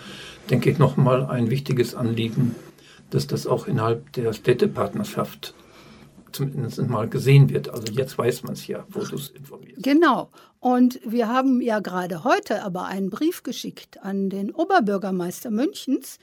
denke 0.52 0.70
ich, 0.70 0.78
nochmal 0.78 1.26
ein 1.26 1.50
wichtiges 1.50 1.96
Anliegen, 1.96 2.54
dass 3.10 3.26
das 3.26 3.48
auch 3.48 3.66
innerhalb 3.66 4.14
der 4.14 4.32
Städtepartnerschaft 4.32 5.56
zumindest 6.34 6.80
mal 6.88 7.08
gesehen 7.08 7.50
wird. 7.50 7.70
Also 7.70 7.92
jetzt 7.94 8.18
weiß 8.18 8.44
man 8.44 8.54
es 8.54 8.68
ja, 8.68 8.86
wo 8.90 9.04
du 9.04 9.16
es 9.16 9.30
informierst. 9.30 9.82
Genau. 9.84 10.30
Und 10.60 11.00
wir 11.06 11.28
haben 11.28 11.62
ja 11.62 11.80
gerade 11.80 12.24
heute 12.24 12.64
aber 12.64 12.86
einen 12.86 13.10
Brief 13.10 13.44
geschickt 13.44 14.02
an 14.02 14.30
den 14.30 14.52
Oberbürgermeister 14.52 15.52
Münchens. 15.52 16.18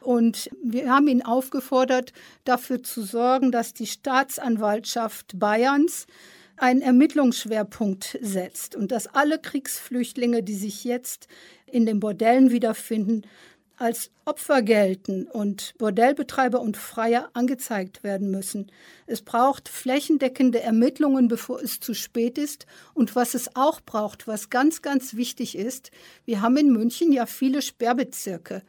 Und 0.00 0.50
wir 0.62 0.90
haben 0.90 1.08
ihn 1.08 1.22
aufgefordert, 1.22 2.12
dafür 2.44 2.82
zu 2.82 3.02
sorgen, 3.02 3.50
dass 3.50 3.74
die 3.74 3.86
Staatsanwaltschaft 3.86 5.38
Bayerns 5.38 6.06
einen 6.56 6.80
Ermittlungsschwerpunkt 6.80 8.18
setzt 8.20 8.76
und 8.76 8.92
dass 8.92 9.08
alle 9.08 9.38
Kriegsflüchtlinge, 9.38 10.42
die 10.42 10.54
sich 10.54 10.84
jetzt 10.84 11.28
in 11.66 11.86
den 11.86 12.00
Bordellen 12.00 12.50
wiederfinden, 12.50 13.22
als 13.76 14.10
Opfer 14.24 14.62
gelten 14.62 15.26
und 15.26 15.74
Bordellbetreiber 15.78 16.60
und 16.60 16.76
Freier 16.76 17.30
angezeigt 17.34 18.02
werden 18.02 18.30
müssen. 18.30 18.72
Es 19.06 19.22
braucht 19.22 19.68
flächendeckende 19.68 20.60
Ermittlungen, 20.60 21.28
bevor 21.28 21.60
es 21.62 21.80
zu 21.80 21.94
spät 21.94 22.38
ist. 22.38 22.66
Und 22.94 23.14
was 23.14 23.34
es 23.34 23.54
auch 23.54 23.80
braucht, 23.80 24.26
was 24.26 24.50
ganz, 24.50 24.82
ganz 24.82 25.14
wichtig 25.14 25.56
ist, 25.56 25.90
wir 26.24 26.40
haben 26.40 26.56
in 26.56 26.72
München 26.72 27.12
ja 27.12 27.26
viele 27.26 27.60
Sperrbezirke. 27.60 28.62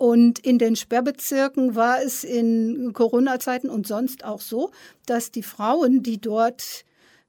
Und 0.00 0.38
in 0.38 0.58
den 0.58 0.76
Sperrbezirken 0.76 1.74
war 1.74 2.00
es 2.02 2.24
in 2.24 2.94
Corona-Zeiten 2.94 3.68
und 3.68 3.86
sonst 3.86 4.24
auch 4.24 4.40
so, 4.40 4.70
dass 5.04 5.30
die 5.30 5.42
Frauen, 5.42 6.02
die 6.02 6.18
dort 6.18 6.86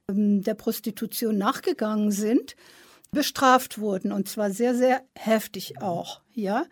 ähm, 0.08 0.42
der 0.42 0.54
Prostitution 0.54 1.38
nachgegangen 1.38 2.12
sind, 2.12 2.56
bestraft 3.12 3.80
wurden 3.80 4.12
und 4.12 4.28
zwar 4.28 4.52
sehr, 4.52 4.76
sehr 4.76 5.02
heftig 5.16 5.82
auch, 5.82 6.22
ja. 6.34 6.66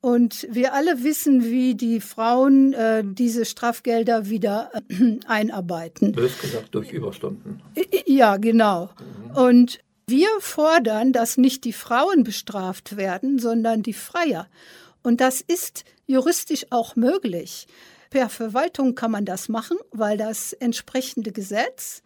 Und 0.00 0.46
wir 0.50 0.74
alle 0.74 1.02
wissen, 1.02 1.44
wie 1.44 1.74
die 1.74 1.98
Frauen 2.00 2.74
äh, 2.74 3.02
diese 3.06 3.46
Strafgelder 3.46 4.28
wieder 4.28 4.70
äh, 4.88 5.18
einarbeiten. 5.26 6.12
Bös 6.12 6.38
gesagt, 6.38 6.74
durch 6.74 6.92
Überstunden. 6.92 7.62
Ja, 8.04 8.36
genau. 8.36 8.90
Mhm. 9.30 9.36
Und 9.36 9.80
wir 10.06 10.28
fordern, 10.40 11.14
dass 11.14 11.38
nicht 11.38 11.64
die 11.64 11.72
Frauen 11.72 12.22
bestraft 12.22 12.98
werden, 12.98 13.38
sondern 13.38 13.82
die 13.82 13.94
Freier. 13.94 14.48
Und 15.02 15.22
das 15.22 15.40
ist 15.40 15.84
juristisch 16.06 16.66
auch 16.68 16.96
möglich. 16.96 17.66
Per 18.10 18.28
Verwaltung 18.28 18.94
kann 18.94 19.10
man 19.10 19.24
das 19.24 19.48
machen, 19.48 19.78
weil 19.90 20.18
das 20.18 20.52
entsprechende 20.52 21.32
Gesetz 21.32 22.02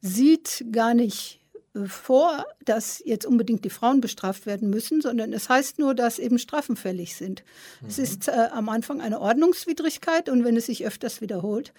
sieht 0.00 0.64
gar 0.70 0.94
nicht 0.94 1.41
vor, 1.86 2.44
dass 2.64 3.02
jetzt 3.04 3.24
unbedingt 3.24 3.64
die 3.64 3.70
Frauen 3.70 4.00
bestraft 4.00 4.44
werden 4.44 4.68
müssen, 4.68 5.00
sondern 5.00 5.32
es 5.32 5.48
heißt 5.48 5.78
nur, 5.78 5.94
dass 5.94 6.18
eben 6.18 6.38
Strafen 6.38 6.76
fällig 6.76 7.16
sind. 7.16 7.42
Mhm. 7.80 7.88
Es 7.88 7.98
ist 7.98 8.28
äh, 8.28 8.48
am 8.52 8.68
Anfang 8.68 9.00
eine 9.00 9.20
Ordnungswidrigkeit 9.20 10.28
und 10.28 10.44
wenn 10.44 10.56
es 10.56 10.66
sich 10.66 10.86
öfters 10.86 11.20
wiederholt, 11.20 11.72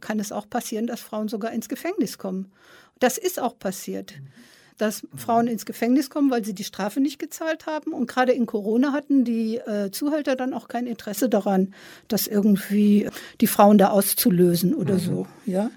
kann 0.00 0.18
es 0.18 0.32
auch 0.32 0.48
passieren, 0.48 0.86
dass 0.86 1.00
Frauen 1.00 1.28
sogar 1.28 1.52
ins 1.52 1.68
Gefängnis 1.68 2.18
kommen. 2.18 2.50
Das 2.98 3.16
ist 3.16 3.38
auch 3.38 3.56
passiert, 3.58 4.14
dass 4.76 5.04
mhm. 5.04 5.18
Frauen 5.18 5.46
ins 5.46 5.66
Gefängnis 5.66 6.10
kommen, 6.10 6.32
weil 6.32 6.44
sie 6.44 6.54
die 6.54 6.64
Strafe 6.64 7.00
nicht 7.00 7.20
gezahlt 7.20 7.66
haben. 7.66 7.92
Und 7.92 8.08
gerade 8.08 8.32
in 8.32 8.46
Corona 8.46 8.92
hatten 8.92 9.24
die 9.24 9.58
äh, 9.58 9.92
Zuhälter 9.92 10.34
dann 10.34 10.52
auch 10.52 10.66
kein 10.66 10.88
Interesse 10.88 11.28
daran, 11.28 11.74
das 12.08 12.26
irgendwie 12.26 13.08
die 13.40 13.46
Frauen 13.46 13.78
da 13.78 13.90
auszulösen 13.90 14.74
oder 14.74 14.94
mhm. 14.94 15.00
so. 15.00 15.26
Ja? 15.46 15.70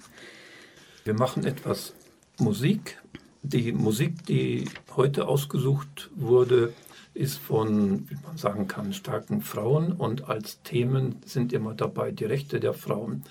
Wir 1.04 1.14
machen 1.14 1.44
etwas 1.46 1.92
Musik 2.38 2.98
die 3.42 3.72
Musik, 3.72 4.24
die 4.26 4.68
heute 4.96 5.26
ausgesucht 5.26 6.10
wurde, 6.14 6.72
ist 7.14 7.38
von, 7.38 8.08
wie 8.08 8.16
man 8.24 8.38
sagen 8.38 8.68
kann, 8.68 8.92
starken 8.92 9.42
Frauen 9.42 9.92
und 9.92 10.28
als 10.28 10.62
Themen 10.62 11.16
sind 11.26 11.52
immer 11.52 11.74
dabei 11.74 12.10
die 12.10 12.24
Rechte 12.24 12.58
der 12.58 12.72
Frauen. 12.72 13.24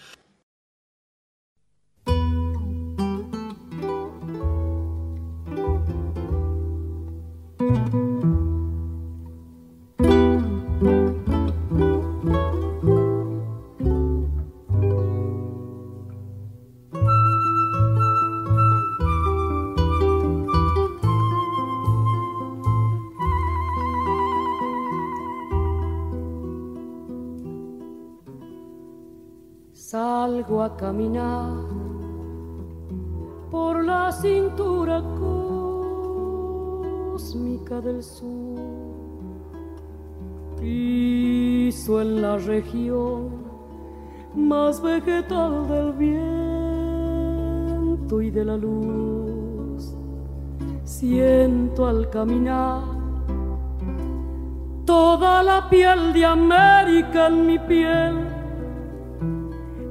Toda 54.86 55.42
la 55.42 55.68
piel 55.70 56.14
de 56.14 56.24
América 56.24 57.28
en 57.28 57.46
mi 57.48 57.58
piel. 57.58 58.16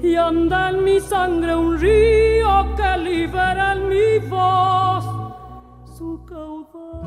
Y 0.00 0.14
anda 0.14 0.70
en 0.70 0.84
mi 0.84 1.00
sangre 1.00 1.56
un 1.56 1.78
río 1.78 2.74
que 2.76 2.96
libera 2.98 3.72
en 3.72 3.88
mi 3.88 4.18
voz 4.28 5.04
su 5.96 6.24
caudal. 6.24 7.02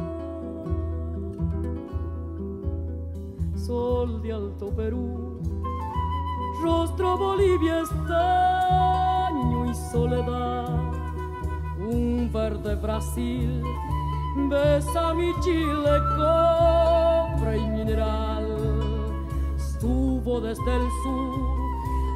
Sol 3.55 4.21
de 4.21 4.33
Alto 4.33 4.67
Perú, 4.75 5.39
rostro 6.61 7.17
Bolivia 7.17 7.79
estaño 7.79 9.71
y 9.71 9.73
soledad, 9.73 10.67
un 11.79 12.29
verde 12.31 12.75
Brasil 12.75 13.63
besa 14.35 15.13
mi 15.13 15.31
Chile 15.41 15.99
cobre 16.17 17.57
y 17.57 17.67
mineral, 17.67 18.45
estuvo 19.55 20.41
desde 20.41 20.75
el 20.75 20.87
sur 21.03 21.63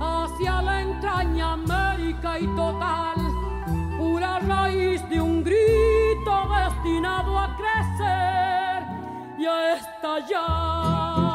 hacia 0.01 0.62
la 0.62 0.81
entraña 0.81 1.53
América 1.53 2.39
y 2.39 2.47
total, 2.55 3.15
pura 3.97 4.39
raíz 4.39 5.07
de 5.09 5.21
un 5.21 5.43
grito 5.43 6.33
destinado 6.50 7.38
a 7.38 7.55
crecer 7.55 8.83
y 9.39 9.45
a 9.45 9.75
estallar. 9.75 11.26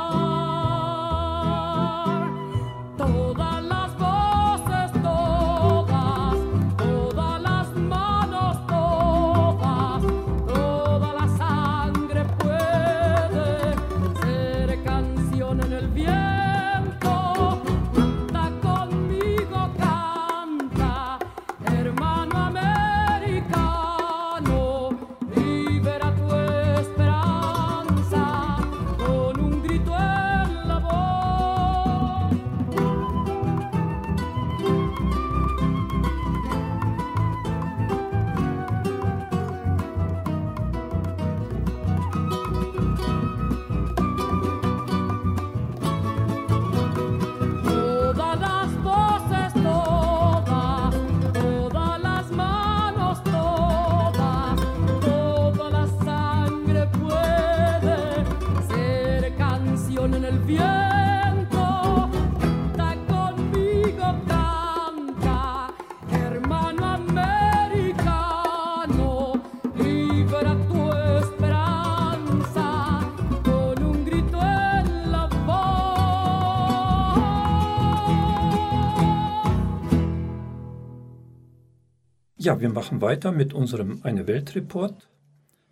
Ja, 82.45 82.61
wir 82.61 82.71
machen 82.71 83.01
weiter 83.01 83.31
mit 83.31 83.55
unserem 83.55 84.01
Eine 84.03 84.27
Welt 84.27 84.57
Report 84.57 85.09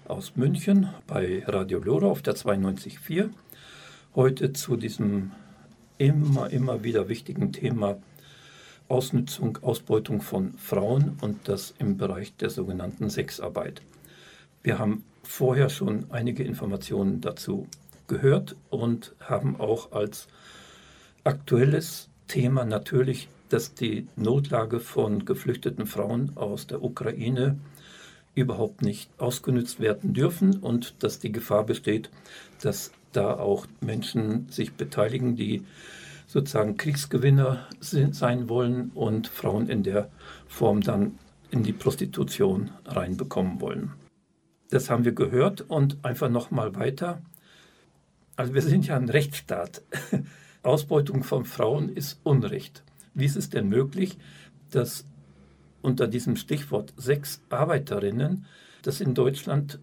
aus 0.06 0.36
München 0.36 0.88
bei 1.08 1.42
Radio 1.44 1.80
Lora 1.80 2.06
auf 2.06 2.22
der 2.22 2.36
92.4. 2.36 3.30
Heute 4.14 4.52
zu 4.52 4.76
diesem 4.76 5.32
immer, 5.98 6.50
immer 6.50 6.82
wieder 6.84 7.08
wichtigen 7.08 7.52
Thema 7.52 7.98
Ausnutzung, 8.88 9.58
Ausbeutung 9.62 10.20
von 10.20 10.54
Frauen 10.54 11.16
und 11.20 11.48
das 11.48 11.74
im 11.78 11.96
Bereich 11.96 12.34
der 12.36 12.50
sogenannten 12.50 13.08
Sexarbeit. 13.08 13.82
Wir 14.62 14.78
haben 14.78 15.04
vorher 15.22 15.68
schon 15.70 16.06
einige 16.10 16.42
Informationen 16.42 17.20
dazu 17.20 17.68
gehört 18.08 18.56
und 18.68 19.14
haben 19.20 19.60
auch 19.60 19.92
als 19.92 20.26
aktuelles 21.24 22.08
Thema 22.26 22.64
natürlich 22.64 23.28
dass 23.50 23.74
die 23.74 24.06
Notlage 24.16 24.80
von 24.80 25.24
geflüchteten 25.24 25.86
Frauen 25.86 26.32
aus 26.36 26.66
der 26.66 26.82
Ukraine 26.82 27.58
überhaupt 28.34 28.82
nicht 28.82 29.10
ausgenutzt 29.18 29.80
werden 29.80 30.14
dürfen 30.14 30.58
und 30.58 31.02
dass 31.02 31.18
die 31.18 31.32
Gefahr 31.32 31.64
besteht, 31.64 32.10
dass 32.62 32.92
da 33.12 33.34
auch 33.34 33.66
Menschen 33.80 34.48
sich 34.50 34.72
beteiligen, 34.72 35.36
die 35.36 35.64
sozusagen 36.26 36.76
Kriegsgewinner 36.76 37.66
sind, 37.80 38.14
sein 38.14 38.48
wollen 38.48 38.90
und 38.94 39.26
Frauen 39.26 39.68
in 39.68 39.82
der 39.82 40.10
Form 40.46 40.80
dann 40.80 41.18
in 41.50 41.64
die 41.64 41.72
Prostitution 41.72 42.70
reinbekommen 42.86 43.60
wollen. 43.60 43.92
Das 44.70 44.88
haben 44.88 45.04
wir 45.04 45.12
gehört 45.12 45.62
und 45.62 46.04
einfach 46.04 46.28
nochmal 46.28 46.76
weiter. 46.76 47.20
Also 48.36 48.54
wir 48.54 48.62
sind 48.62 48.86
ja 48.86 48.96
ein 48.96 49.08
Rechtsstaat. 49.08 49.82
Ausbeutung 50.62 51.24
von 51.24 51.44
Frauen 51.44 51.88
ist 51.88 52.20
Unrecht. 52.22 52.84
Wie 53.14 53.24
ist 53.24 53.36
es 53.36 53.50
denn 53.50 53.68
möglich, 53.68 54.16
dass 54.70 55.04
unter 55.82 56.06
diesem 56.06 56.36
Stichwort 56.36 56.92
sechs 56.96 57.42
Arbeiterinnen 57.48 58.46
das 58.82 59.00
in 59.00 59.14
Deutschland 59.14 59.80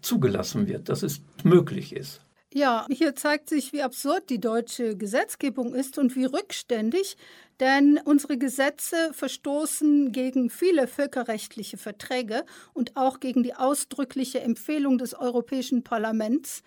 zugelassen 0.00 0.66
wird, 0.66 0.88
dass 0.88 1.04
es 1.04 1.22
möglich 1.44 1.94
ist? 1.94 2.20
Ja, 2.54 2.86
hier 2.90 3.16
zeigt 3.16 3.48
sich, 3.48 3.72
wie 3.72 3.80
absurd 3.80 4.28
die 4.28 4.38
deutsche 4.38 4.94
Gesetzgebung 4.94 5.74
ist 5.74 5.96
und 5.96 6.14
wie 6.16 6.26
rückständig, 6.26 7.16
denn 7.60 7.98
unsere 8.04 8.36
Gesetze 8.36 9.10
verstoßen 9.14 10.12
gegen 10.12 10.50
viele 10.50 10.86
völkerrechtliche 10.86 11.78
Verträge 11.78 12.44
und 12.74 12.94
auch 12.94 13.20
gegen 13.20 13.42
die 13.42 13.54
ausdrückliche 13.54 14.40
Empfehlung 14.40 14.98
des 14.98 15.14
Europäischen 15.14 15.82
Parlaments. 15.82 16.62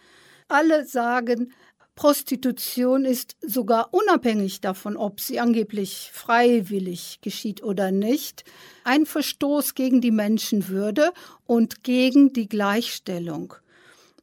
Alle 0.48 0.88
sagen, 0.88 1.54
Prostitution 1.94 3.06
ist 3.06 3.38
sogar 3.42 3.94
unabhängig 3.94 4.62
davon, 4.62 4.98
ob 4.98 5.20
sie 5.22 5.40
angeblich 5.40 6.10
freiwillig 6.12 7.20
geschieht 7.22 7.62
oder 7.62 7.92
nicht, 7.92 8.44
ein 8.84 9.06
Verstoß 9.06 9.76
gegen 9.76 10.02
die 10.02 10.12
Menschenwürde 10.12 11.14
und 11.46 11.84
gegen 11.84 12.34
die 12.34 12.50
Gleichstellung. 12.50 13.54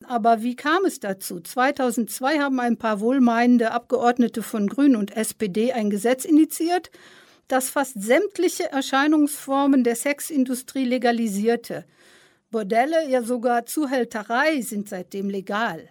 Aber 0.05 0.43
wie 0.43 0.57
kam 0.57 0.85
es 0.85 1.01
dazu? 1.01 1.41
2002 1.41 2.39
haben 2.39 2.61
ein 2.61 2.77
paar 2.77 3.01
wohlmeinende 3.01 3.73
Abgeordnete 3.73 4.43
von 4.43 4.67
Grünen 4.67 4.97
und 4.97 5.17
SPD 5.17 5.73
ein 5.73 5.91
Gesetz 5.91 6.25
initiiert, 6.25 6.91
das 7.49 7.69
fast 7.69 8.01
sämtliche 8.03 8.71
Erscheinungsformen 8.71 9.85
der 9.85 9.97
Sexindustrie 9.97 10.85
legalisierte. 10.85 11.85
Bordelle, 12.51 13.09
ja 13.09 13.23
sogar 13.23 13.67
Zuhälterei 13.67 14.61
sind 14.61 14.89
seitdem 14.89 15.31
legal. 15.31 15.89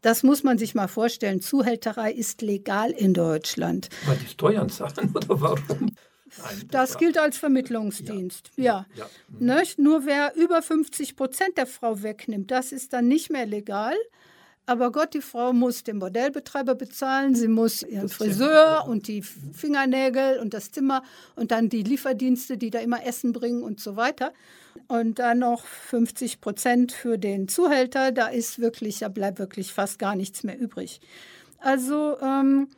Das 0.00 0.22
muss 0.22 0.44
man 0.44 0.58
sich 0.58 0.74
mal 0.74 0.88
vorstellen. 0.88 1.40
Zuhälterei 1.40 2.12
ist 2.12 2.40
legal 2.40 2.90
in 2.90 3.14
Deutschland. 3.14 3.88
Weil 4.06 4.16
die 4.16 4.28
Steuern 4.28 4.68
zahlen 4.68 5.12
oder 5.14 5.40
warum? 5.40 5.90
Nein, 6.38 6.68
das, 6.70 6.90
das 6.90 6.98
gilt 6.98 7.18
als 7.18 7.38
Vermittlungsdienst. 7.38 8.50
Ja. 8.56 8.86
ja. 8.94 9.04
ja. 9.04 9.06
Mhm. 9.28 9.84
Nur 9.84 10.06
wer 10.06 10.34
über 10.36 10.62
50 10.62 11.16
Prozent 11.16 11.56
der 11.56 11.66
Frau 11.66 12.02
wegnimmt, 12.02 12.50
das 12.50 12.72
ist 12.72 12.92
dann 12.92 13.08
nicht 13.08 13.30
mehr 13.30 13.46
legal. 13.46 13.94
Aber 14.68 14.92
Gott, 14.92 15.14
die 15.14 15.22
Frau 15.22 15.54
muss 15.54 15.82
den 15.82 15.96
Modellbetreiber 15.96 16.74
bezahlen, 16.74 17.34
sie 17.34 17.48
muss 17.48 17.82
ihren 17.82 18.10
Friseur 18.10 18.84
und 18.86 19.08
die 19.08 19.22
Fingernägel 19.22 20.40
und 20.40 20.52
das 20.52 20.72
Zimmer 20.72 21.02
und 21.36 21.52
dann 21.52 21.70
die 21.70 21.82
Lieferdienste, 21.82 22.58
die 22.58 22.68
da 22.68 22.80
immer 22.80 23.02
Essen 23.06 23.32
bringen 23.32 23.62
und 23.62 23.80
so 23.80 23.96
weiter. 23.96 24.34
Und 24.86 25.20
dann 25.20 25.38
noch 25.38 25.64
50 25.64 26.42
Prozent 26.42 26.92
für 26.92 27.16
den 27.16 27.48
Zuhälter, 27.48 28.12
da 28.12 28.26
ist 28.26 28.58
wirklich, 28.58 28.98
da 28.98 29.08
bleibt 29.08 29.38
wirklich 29.38 29.72
fast 29.72 29.98
gar 29.98 30.14
nichts 30.14 30.42
mehr 30.44 30.58
übrig. 30.58 31.00
Also 31.60 32.18
ähm, 32.20 32.68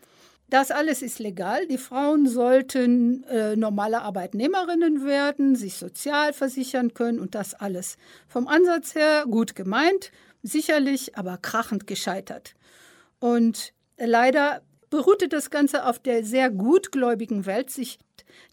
das 0.51 0.71
alles 0.71 1.01
ist 1.01 1.19
legal. 1.19 1.67
Die 1.67 1.79
Frauen 1.79 2.27
sollten 2.29 3.25
äh, 3.25 3.57
normale 3.57 4.03
Arbeitnehmerinnen 4.03 5.05
werden, 5.05 5.55
sich 5.55 5.77
sozial 5.77 6.33
versichern 6.33 6.93
können 6.93 7.21
und 7.21 7.35
das 7.35 7.55
alles. 7.55 7.97
Vom 8.29 8.49
Ansatz 8.49 8.95
her 8.95 9.25
gut 9.29 9.55
gemeint 9.55 10.11
sicherlich, 10.43 11.17
aber 11.17 11.39
krachend 11.39 11.87
gescheitert. 11.87 12.55
Und 13.19 13.73
leider 13.99 14.63
beruhte 14.89 15.29
das 15.29 15.51
Ganze 15.51 15.85
auf 15.85 15.99
der 15.99 16.25
sehr 16.25 16.51
gutgläubigen 16.51 17.47
Weltsicht, 17.47 18.01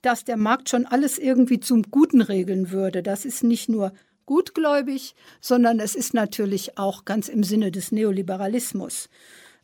dass 0.02 0.24
der 0.24 0.38
Markt 0.38 0.70
schon 0.70 0.86
alles 0.86 1.18
irgendwie 1.18 1.60
zum 1.60 1.84
Guten 1.84 2.22
regeln 2.22 2.72
würde. 2.72 3.02
Das 3.04 3.26
ist 3.26 3.44
nicht 3.44 3.70
nur 3.70 3.94
gutgläubig, 4.26 5.16
sondern 5.40 5.80
es 5.80 5.96
ist 5.96 6.14
natürlich 6.14 6.78
auch 6.78 7.06
ganz 7.06 7.30
im 7.30 7.44
Sinne 7.44 7.72
des 7.72 7.92
Neoliberalismus. 7.92 9.10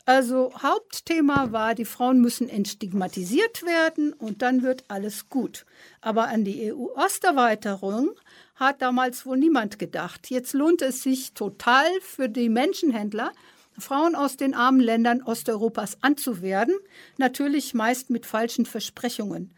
Also 0.06 0.52
Hauptthema 0.62 1.52
war, 1.52 1.74
die 1.74 1.86
Frauen 1.86 2.20
müssen 2.20 2.50
entstigmatisiert 2.50 3.62
werden 3.62 4.12
und 4.12 4.42
dann 4.42 4.62
wird 4.62 4.84
alles 4.88 5.30
gut. 5.30 5.64
Aber 6.02 6.28
an 6.28 6.44
die 6.44 6.72
EU-Osterweiterung 6.72 8.10
hat 8.54 8.82
damals 8.82 9.24
wohl 9.24 9.38
niemand 9.38 9.78
gedacht. 9.78 10.28
Jetzt 10.28 10.52
lohnt 10.52 10.82
es 10.82 11.02
sich 11.02 11.32
total 11.32 11.86
für 12.02 12.28
die 12.28 12.50
Menschenhändler, 12.50 13.32
Frauen 13.78 14.14
aus 14.14 14.36
den 14.36 14.54
armen 14.54 14.80
Ländern 14.80 15.22
Osteuropas 15.22 15.98
anzuwerden, 16.02 16.76
natürlich 17.16 17.74
meist 17.74 18.10
mit 18.10 18.26
falschen 18.26 18.66
Versprechungen. 18.66 19.52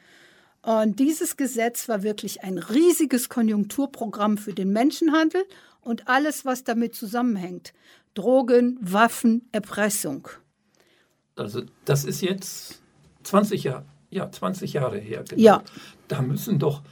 Und 0.63 0.99
dieses 0.99 1.37
Gesetz 1.37 1.89
war 1.89 2.03
wirklich 2.03 2.43
ein 2.43 2.59
riesiges 2.59 3.29
Konjunkturprogramm 3.29 4.39
für 4.39 4.55
den 4.55 4.73
Menschenhandel 4.73 5.45
und 5.81 6.09
alles, 6.09 6.45
was 6.45 6.65
damit 6.65 6.95
zusammenhängt. 6.95 7.73
Drogen, 8.17 8.79
Waffen, 8.81 9.49
Erpressung. 9.53 10.29
Also 11.37 11.63
das 11.85 12.05
ist 12.05 12.23
jetzt 12.23 12.81
20 13.25 13.65
Jahre, 13.65 13.85
ja, 14.11 14.31
20 14.31 14.73
Jahre 14.73 14.99
her. 14.99 15.23
Genau. 15.29 15.43
Ja. 15.43 15.63
Da 16.09 16.23
müssen 16.23 16.59
doch 16.59 16.83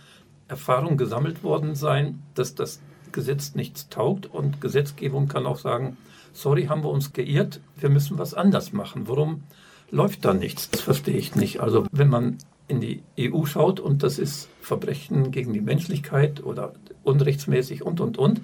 Erfahrungen 0.48 0.98
gesammelt 0.98 1.42
worden 1.42 1.74
sein, 1.74 2.22
dass 2.34 2.54
das 2.54 2.80
Gesetz 3.10 3.54
nichts 3.54 3.88
taugt 3.88 4.26
und 4.26 4.60
Gesetzgebung 4.60 5.26
kann 5.26 5.46
auch 5.46 5.58
sagen, 5.58 5.96
sorry, 6.34 6.66
haben 6.66 6.84
wir 6.84 6.90
uns 6.90 7.14
geirrt, 7.14 7.60
wir 7.76 7.88
müssen 7.88 8.18
was 8.18 8.34
anders 8.34 8.72
machen. 8.72 9.08
Warum 9.08 9.44
läuft 9.90 10.26
da 10.26 10.34
nichts? 10.34 10.68
Das 10.70 10.82
verstehe 10.82 11.16
ich 11.16 11.36
nicht. 11.36 11.60
Also 11.60 11.86
wenn 11.90 12.08
man 12.08 12.38
in 12.68 12.80
die 12.80 13.02
EU 13.18 13.46
schaut 13.46 13.80
und 13.80 14.02
das 14.02 14.18
ist 14.18 14.48
Verbrechen 14.60 15.30
gegen 15.30 15.52
die 15.52 15.60
Menschlichkeit 15.60 16.42
oder 16.44 16.74
unrechtsmäßig 17.02 17.82
und, 17.82 18.00
und, 18.00 18.18
und, 18.18 18.40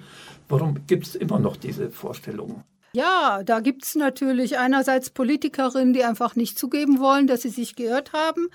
warum 0.51 0.85
gibt 0.87 1.07
es 1.07 1.15
immer 1.15 1.39
noch 1.39 1.57
diese 1.57 1.89
Vorstellungen? 1.89 2.63
Ja, 2.93 3.41
da 3.43 3.61
gibt 3.61 3.85
es 3.85 3.95
natürlich 3.95 4.57
einerseits 4.57 5.09
Politikerinnen, 5.09 5.93
die 5.93 6.03
einfach 6.03 6.35
nicht 6.35 6.59
zugeben 6.59 6.99
wollen, 6.99 7.25
dass 7.25 7.43
sie 7.43 7.49
sich 7.49 7.75
geirrt 7.75 8.11
haben. 8.11 8.49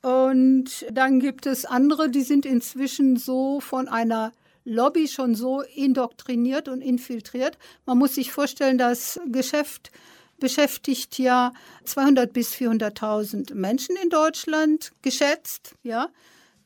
Und 0.00 0.86
dann 0.92 1.18
gibt 1.18 1.46
es 1.46 1.64
andere, 1.64 2.08
die 2.08 2.22
sind 2.22 2.46
inzwischen 2.46 3.16
so 3.16 3.60
von 3.60 3.88
einer 3.88 4.32
Lobby 4.64 5.08
schon 5.08 5.34
so 5.34 5.62
indoktriniert 5.62 6.68
und 6.68 6.82
infiltriert. 6.82 7.58
Man 7.84 7.98
muss 7.98 8.14
sich 8.14 8.30
vorstellen, 8.30 8.78
das 8.78 9.20
Geschäft 9.26 9.90
beschäftigt 10.38 11.18
ja 11.18 11.52
200 11.84 12.32
bis 12.32 12.52
400.000 12.54 13.54
Menschen 13.54 13.96
in 14.02 14.10
Deutschland 14.10 14.92
geschätzt, 15.02 15.74
ja. 15.82 16.08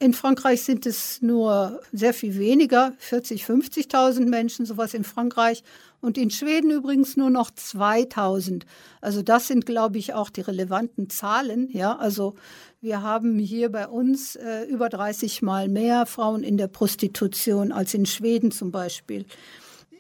In 0.01 0.15
Frankreich 0.15 0.63
sind 0.63 0.87
es 0.87 1.23
nur 1.23 1.81
sehr 1.93 2.15
viel 2.15 2.39
weniger, 2.39 2.93
40, 2.99 3.43
50.000 3.45 4.27
Menschen, 4.27 4.65
sowas 4.65 4.95
in 4.95 5.03
Frankreich. 5.03 5.65
Und 6.01 6.17
in 6.17 6.31
Schweden 6.31 6.71
übrigens 6.71 7.17
nur 7.17 7.31
noch 7.31 7.51
2000. 7.51 8.65
Also 9.01 9.23
das 9.23 9.49
sind, 9.49 9.67
glaube 9.67 9.99
ich, 9.99 10.15
auch 10.15 10.31
die 10.31 10.43
relevanten 10.43 11.11
Zahlen. 11.11 11.69
Ja, 11.73 11.97
also 11.97 12.37
wir 12.81 13.03
haben 13.03 13.41
hier 13.41 13.73
bei 13.73 13.89
uns 13.89 14.37
äh, 14.37 14.67
über 14.67 14.89
30 14.89 15.43
Mal 15.43 15.67
mehr 15.69 16.07
Frauen 16.07 16.45
in 16.45 16.59
der 16.59 16.69
Prostitution 16.69 17.73
als 17.73 17.93
in 17.93 18.07
Schweden 18.07 18.53
zum 18.53 18.71
Beispiel. 18.71 19.27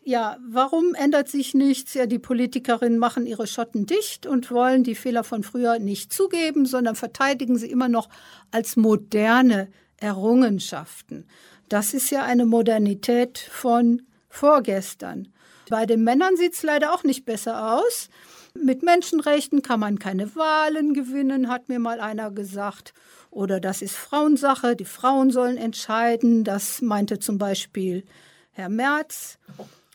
Ja, 0.05 0.39
warum 0.49 0.95
ändert 0.95 1.29
sich 1.29 1.55
nichts? 1.55 1.95
Ja, 1.95 2.07
die 2.07 2.21
Politikerinnen 2.21 3.01
machen 3.01 3.27
ihre 3.27 3.49
Schotten 3.49 3.85
dicht 3.85 4.27
und 4.27 4.53
wollen 4.53 4.85
die 4.85 4.95
Fehler 4.95 5.25
von 5.25 5.43
früher 5.43 5.81
nicht 5.81 6.13
zugeben, 6.13 6.67
sondern 6.67 6.95
verteidigen 6.95 7.59
sie 7.59 7.71
immer 7.71 7.89
noch 7.89 8.09
als 8.53 8.77
moderne 8.77 9.69
Errungenschaften. 10.01 11.27
Das 11.69 11.95
ist 11.95 12.11
ja 12.11 12.25
eine 12.25 12.47
Modernität 12.47 13.39
von 13.39 14.03
vorgestern. 14.29 15.29
Bei 15.69 15.85
den 15.85 16.03
Männern 16.03 16.37
sieht 16.37 16.55
es 16.55 16.63
leider 16.63 16.95
auch 16.95 17.05
nicht 17.05 17.25
besser 17.25 17.79
aus. 17.79 18.09
Mit 18.55 18.83
Menschenrechten 18.83 19.63
kann 19.63 19.81
man 19.81 19.99
keine 19.99 20.35
Wahlen 20.35 20.95
gewinnen, 20.95 21.49
hat 21.49 21.69
mir 21.69 21.79
mal 21.79 22.01
einer 22.01 22.31
gesagt. 22.31 22.95
Oder 23.31 23.61
das 23.61 23.83
ist 23.83 23.95
Frauensache, 23.95 24.75
die 24.75 24.87
Frauen 24.87 25.31
sollen 25.31 25.59
entscheiden. 25.59 26.45
Das 26.45 26.81
meinte 26.81 27.19
zum 27.19 27.39
Beispiel 27.39 28.05
Herr 28.53 28.69
Merz. 28.69 29.39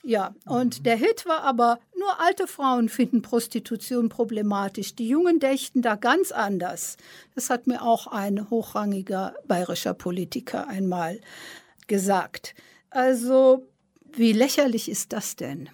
Ja, 0.06 0.36
und 0.46 0.86
der 0.86 0.98
Hit 0.98 1.26
war 1.26 1.44
aber, 1.44 1.80
nur 1.98 2.20
alte 2.20 2.46
Frauen 2.46 2.90
finden 2.90 3.22
Prostitution 3.22 4.10
problematisch. 4.10 4.96
Die 4.96 5.08
Jungen 5.08 5.40
dächten 5.40 5.82
da 5.82 5.96
ganz 5.96 6.34
anders. 6.34 6.98
Das 7.36 7.50
hat 7.50 7.68
mir 7.68 7.82
auch 7.82 8.08
ein 8.08 8.50
hochrangiger 8.50 9.34
bayerischer 9.48 9.94
Politiker 9.94 10.68
einmal 10.68 11.22
gesagt. 11.88 12.54
Also, 12.90 13.66
wie 14.12 14.34
lächerlich 14.34 14.90
ist 14.90 15.14
das 15.14 15.38
denn? 15.38 15.70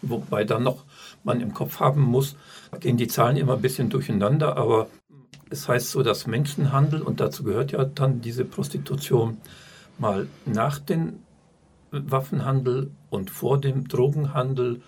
Wobei 0.00 0.44
dann 0.44 0.62
noch 0.62 0.84
man 1.22 1.42
im 1.42 1.52
Kopf 1.52 1.80
haben 1.80 2.00
muss, 2.00 2.34
gehen 2.80 2.96
die 2.96 3.08
Zahlen 3.08 3.36
immer 3.36 3.54
ein 3.54 3.62
bisschen 3.62 3.90
durcheinander, 3.90 4.56
aber 4.56 4.88
es 5.50 5.68
heißt 5.68 5.90
so, 5.90 6.02
dass 6.02 6.26
Menschenhandel, 6.26 7.02
und 7.02 7.20
dazu 7.20 7.44
gehört 7.44 7.72
ja 7.72 7.84
dann 7.84 8.22
diese 8.22 8.46
Prostitution, 8.46 9.36
mal 9.98 10.26
nach 10.46 10.78
dem 10.78 11.18
Waffenhandel 11.92 12.90
und 13.10 13.30
vor 13.30 13.60
dem 13.60 13.86
Drogenhandel 13.86 14.82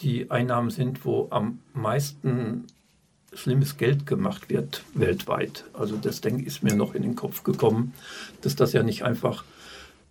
die 0.00 0.30
Einnahmen 0.30 0.70
sind, 0.70 1.04
wo 1.04 1.28
am 1.30 1.60
meisten 1.72 2.66
schlimmes 3.32 3.76
Geld 3.76 4.06
gemacht 4.06 4.50
wird 4.50 4.82
weltweit. 4.94 5.64
Also 5.72 5.96
das 5.96 6.20
denke 6.20 6.44
ist 6.44 6.62
mir 6.62 6.74
noch 6.74 6.94
in 6.94 7.02
den 7.02 7.16
Kopf 7.16 7.42
gekommen, 7.42 7.94
dass 8.42 8.56
das 8.56 8.72
ja 8.72 8.82
nicht 8.82 9.04
einfach 9.04 9.44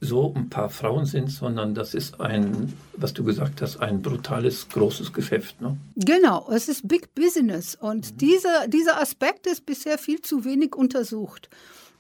so 0.03 0.33
ein 0.35 0.49
paar 0.49 0.69
Frauen 0.69 1.05
sind, 1.05 1.31
sondern 1.31 1.73
das 1.73 1.93
ist 1.93 2.19
ein, 2.19 2.73
was 2.97 3.13
du 3.13 3.23
gesagt 3.23 3.61
hast, 3.61 3.77
ein 3.77 4.01
brutales, 4.01 4.67
großes 4.69 5.13
Geschäft. 5.13 5.61
Ne? 5.61 5.77
Genau, 5.95 6.49
es 6.51 6.67
ist 6.67 6.87
Big 6.87 7.15
Business 7.15 7.75
und 7.75 8.13
mhm. 8.13 8.17
dieser, 8.17 8.67
dieser 8.67 9.01
Aspekt 9.01 9.47
ist 9.47 9.65
bisher 9.65 9.97
viel 9.97 10.21
zu 10.21 10.43
wenig 10.43 10.75
untersucht. 10.75 11.49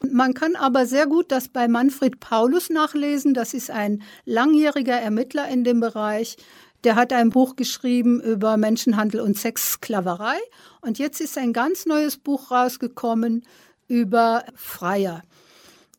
Man 0.09 0.33
kann 0.33 0.55
aber 0.55 0.85
sehr 0.85 1.07
gut 1.07 1.31
das 1.31 1.47
bei 1.47 1.67
Manfred 1.67 2.19
Paulus 2.19 2.69
nachlesen. 2.69 3.33
Das 3.33 3.53
ist 3.53 3.71
ein 3.71 4.03
langjähriger 4.25 4.99
Ermittler 4.99 5.47
in 5.47 5.63
dem 5.63 5.79
Bereich. 5.79 6.37
Der 6.83 6.95
hat 6.95 7.13
ein 7.13 7.29
Buch 7.29 7.55
geschrieben 7.55 8.19
über 8.19 8.57
Menschenhandel 8.57 9.21
und 9.21 9.37
Sexsklaverei. 9.37 10.37
Und 10.81 10.99
jetzt 10.99 11.21
ist 11.21 11.37
ein 11.37 11.53
ganz 11.53 11.85
neues 11.85 12.17
Buch 12.17 12.51
rausgekommen 12.51 13.45
über 13.87 14.43
Freier. 14.55 15.23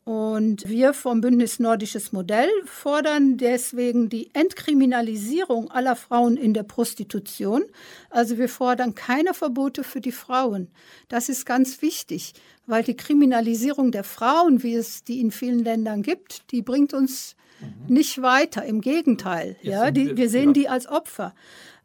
Und 0.05 0.69
wir 0.69 0.93
vom 0.93 1.23
Bündnis 1.23 1.59
Nordisches 1.59 2.13
Modell 2.13 2.51
fordern 2.67 3.39
deswegen 3.39 4.11
die 4.11 4.29
Entkriminalisierung 4.35 5.71
aller 5.71 5.97
Frauen 5.97 6.37
in 6.37 6.53
der 6.53 6.63
Prostitution. 6.63 7.65
Also 8.11 8.37
wir 8.37 8.51
fordern 8.51 8.95
keine 8.95 9.33
Verbote 9.33 9.83
für 9.83 10.03
die 10.03 10.13
Frauen. 10.13 10.69
Das 11.09 11.31
ist 11.31 11.47
ganz 11.47 11.81
wichtig, 11.81 12.35
weil 12.67 12.83
die 12.83 12.97
Kriminalisierung 12.97 13.93
der 13.93 14.05
Frauen, 14.05 14.63
wie 14.63 14.75
es 14.75 15.05
die 15.05 15.23
in 15.23 15.31
vielen 15.31 15.65
Ländern 15.65 16.03
gibt, 16.03 16.53
die 16.53 16.61
bringt 16.61 16.93
uns 16.93 17.35
mhm. 17.61 17.95
nicht 17.95 18.21
weiter. 18.21 18.63
Im 18.67 18.83
Gegenteil, 18.83 19.57
ja, 19.63 19.91
die, 19.91 20.19
wir 20.19 20.29
sehen 20.29 20.53
die 20.53 20.69
als 20.69 20.87
Opfer. 20.87 21.35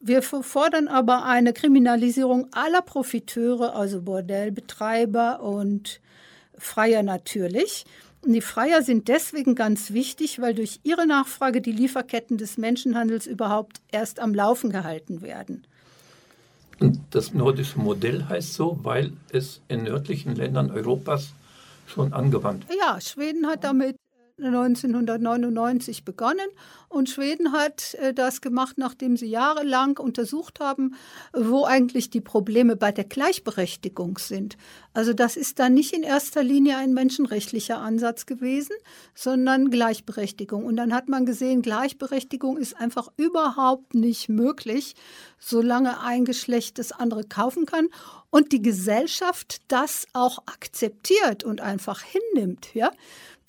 Wir 0.02 0.22
fordern 0.22 0.90
aber 0.90 1.24
eine 1.24 1.54
Kriminalisierung 1.54 2.48
aller 2.52 2.82
Profiteure, 2.82 3.76
also 3.76 4.02
Bordellbetreiber 4.02 5.42
und 5.42 6.02
Freier 6.58 7.04
natürlich. 7.04 7.86
Die 8.26 8.42
Freier 8.42 8.82
sind 8.82 9.08
deswegen 9.08 9.56
ganz 9.56 9.92
wichtig, 9.92 10.42
weil 10.42 10.54
durch 10.54 10.82
ihre 10.84 11.08
Nachfrage 11.08 11.62
die 11.62 11.72
Lieferketten 11.72 12.38
des 12.38 12.58
Menschenhandels 12.58 13.26
überhaupt 13.28 13.82
erst 13.92 14.20
am 14.20 14.34
Laufen 14.34 14.72
gehalten 14.72 15.22
werden. 15.22 15.66
Und 16.80 17.00
das 17.12 17.34
nordische 17.34 17.80
Modell 17.80 18.26
heißt 18.28 18.54
so, 18.54 18.80
weil 18.84 19.14
es 19.32 19.62
in 19.68 19.84
nördlichen 19.84 20.36
Ländern 20.36 20.72
Europas 20.72 21.34
schon 21.88 22.14
angewandt 22.14 22.68
wird. 22.70 22.80
Ja, 22.80 23.00
Schweden 23.02 23.48
hat 23.48 23.64
damit 23.64 23.96
1999 24.42 26.04
begonnen 26.04 26.48
und 26.90 27.08
Schweden 27.08 27.52
hat 27.54 27.94
äh, 27.96 28.14
das 28.16 28.42
gemacht, 28.42 28.78
nachdem 28.78 29.16
sie 29.16 29.28
jahrelang 29.28 29.98
untersucht 29.98 30.60
haben, 30.60 30.96
wo 31.34 31.66
eigentlich 31.66 32.10
die 32.10 32.20
Probleme 32.20 32.76
bei 32.76 32.92
der 32.92 33.04
Gleichberechtigung 33.04 34.18
sind. 34.18 34.58
Also 34.94 35.14
das 35.14 35.38
ist 35.38 35.60
dann 35.60 35.76
nicht 35.76 35.94
in 35.94 36.02
erster 36.02 36.44
Linie 36.44 36.78
ein 36.78 36.96
menschenrechtlicher 36.96 37.78
Ansatz 37.78 38.26
gewesen, 38.26 38.74
sondern 39.14 39.70
Gleichberechtigung. 39.70 40.66
Und 40.66 40.78
dann 40.78 40.94
hat 40.94 41.10
man 41.10 41.28
gesehen, 41.28 41.62
Gleichberechtigung 41.62 42.58
ist 42.58 42.76
einfach 42.76 43.10
überhaupt 43.18 43.94
nicht 43.94 44.28
möglich, 44.28 44.96
solange 45.38 46.02
ein 46.02 46.26
Geschlecht 46.26 46.80
das 46.80 46.92
andere 46.92 47.24
kaufen 47.24 47.68
kann 47.68 47.90
und 48.32 48.52
die 48.52 48.64
Gesellschaft 48.64 49.62
das 49.68 50.08
auch 50.14 50.40
akzeptiert 50.48 51.44
und 51.44 51.62
einfach 51.62 52.02
hinnimmt, 52.02 52.74
ja 52.74 52.92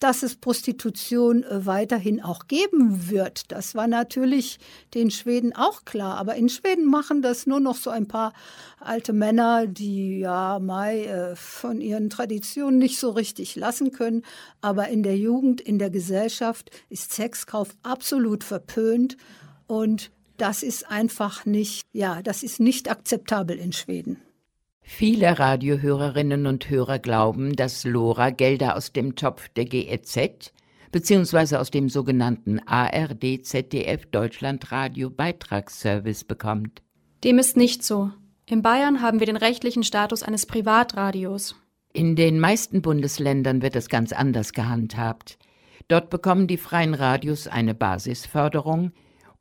dass 0.00 0.22
es 0.22 0.34
Prostitution 0.34 1.44
äh, 1.44 1.66
weiterhin 1.66 2.20
auch 2.20 2.48
geben 2.48 3.10
wird. 3.10 3.52
Das 3.52 3.74
war 3.74 3.86
natürlich 3.86 4.58
den 4.94 5.10
Schweden 5.10 5.54
auch 5.54 5.84
klar. 5.84 6.16
Aber 6.16 6.34
in 6.34 6.48
Schweden 6.48 6.86
machen 6.86 7.22
das 7.22 7.46
nur 7.46 7.60
noch 7.60 7.76
so 7.76 7.90
ein 7.90 8.08
paar 8.08 8.32
alte 8.80 9.12
Männer, 9.12 9.66
die 9.66 10.18
ja 10.20 10.58
Mai 10.58 11.04
äh, 11.04 11.36
von 11.36 11.80
ihren 11.80 12.10
Traditionen 12.10 12.78
nicht 12.78 12.98
so 12.98 13.10
richtig 13.10 13.54
lassen 13.56 13.92
können. 13.92 14.22
Aber 14.60 14.88
in 14.88 15.02
der 15.02 15.16
Jugend, 15.16 15.60
in 15.60 15.78
der 15.78 15.90
Gesellschaft 15.90 16.70
ist 16.88 17.12
Sexkauf 17.12 17.76
absolut 17.82 18.42
verpönt 18.42 19.16
und 19.66 20.10
das 20.38 20.62
ist 20.62 20.90
einfach 20.90 21.44
nicht, 21.44 21.82
ja, 21.92 22.22
das 22.22 22.42
ist 22.42 22.60
nicht 22.60 22.90
akzeptabel 22.90 23.58
in 23.58 23.72
Schweden. 23.72 24.22
Viele 24.92 25.38
Radiohörerinnen 25.38 26.46
und 26.46 26.68
Hörer 26.68 26.98
glauben, 26.98 27.57
dass 27.57 27.85
Lora 27.85 28.29
Gelder 28.29 28.76
aus 28.76 28.92
dem 28.92 29.14
Topf 29.14 29.48
der 29.50 29.64
GEZ 29.64 30.53
bzw. 30.92 31.57
aus 31.57 31.70
dem 31.70 31.88
sogenannten 31.88 32.59
ARD 32.66 33.42
ZDF 33.42 34.05
Deutschlandradio 34.07 35.09
Beitragsservice 35.09 36.24
bekommt. 36.24 36.83
Dem 37.24 37.38
ist 37.38 37.57
nicht 37.57 37.83
so. 37.83 38.11
In 38.44 38.61
Bayern 38.61 39.00
haben 39.00 39.20
wir 39.20 39.26
den 39.26 39.38
rechtlichen 39.38 39.85
Status 39.85 40.22
eines 40.22 40.44
Privatradios. 40.44 41.55
In 41.94 42.14
den 42.14 42.38
meisten 42.38 42.83
Bundesländern 42.83 43.62
wird 43.62 43.76
es 43.76 43.88
ganz 43.88 44.12
anders 44.12 44.53
gehandhabt. 44.53 45.38
Dort 45.88 46.11
bekommen 46.11 46.46
die 46.46 46.59
freien 46.59 46.94
Radios 46.94 47.46
eine 47.46 47.74
Basisförderung, 47.74 48.92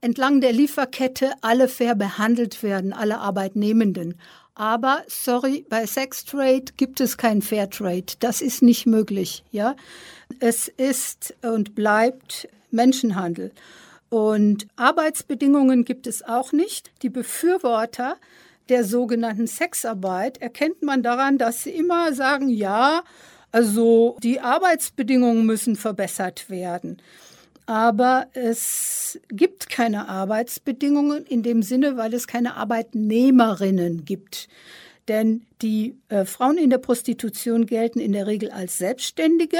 entlang 0.00 0.40
der 0.40 0.52
Lieferkette 0.52 1.32
alle 1.40 1.68
fair 1.68 1.94
behandelt 1.94 2.62
werden, 2.64 2.92
alle 2.92 3.18
Arbeitnehmenden. 3.18 4.18
Aber 4.54 5.02
sorry, 5.06 5.64
bei 5.68 5.86
Sextrade 5.86 6.72
gibt 6.76 7.00
es 7.00 7.16
kein 7.16 7.40
Fairtrade. 7.40 8.14
Das 8.18 8.42
ist 8.42 8.60
nicht 8.60 8.86
möglich, 8.86 9.44
ja. 9.50 9.76
Es 10.40 10.68
ist 10.68 11.34
und 11.42 11.74
bleibt 11.74 12.48
Menschenhandel. 12.70 13.52
Und 14.10 14.66
Arbeitsbedingungen 14.76 15.84
gibt 15.84 16.06
es 16.06 16.22
auch 16.22 16.52
nicht. 16.52 16.90
Die 17.02 17.08
Befürworter 17.08 18.16
der 18.68 18.84
sogenannten 18.84 19.46
Sexarbeit 19.46 20.38
erkennt 20.38 20.82
man 20.82 21.02
daran, 21.02 21.38
dass 21.38 21.62
sie 21.64 21.70
immer 21.70 22.12
sagen, 22.14 22.48
ja, 22.48 23.02
also 23.50 24.16
die 24.22 24.40
Arbeitsbedingungen 24.40 25.44
müssen 25.44 25.76
verbessert 25.76 26.48
werden. 26.48 27.02
Aber 27.66 28.26
es 28.32 29.20
gibt 29.28 29.68
keine 29.68 30.08
Arbeitsbedingungen 30.08 31.24
in 31.26 31.42
dem 31.42 31.62
Sinne, 31.62 31.96
weil 31.96 32.12
es 32.14 32.26
keine 32.26 32.56
Arbeitnehmerinnen 32.56 34.04
gibt. 34.04 34.48
Denn 35.08 35.46
die 35.60 35.96
äh, 36.08 36.24
Frauen 36.24 36.58
in 36.58 36.70
der 36.70 36.78
Prostitution 36.78 37.66
gelten 37.66 38.00
in 38.00 38.12
der 38.12 38.26
Regel 38.26 38.50
als 38.50 38.78
Selbstständige. 38.78 39.58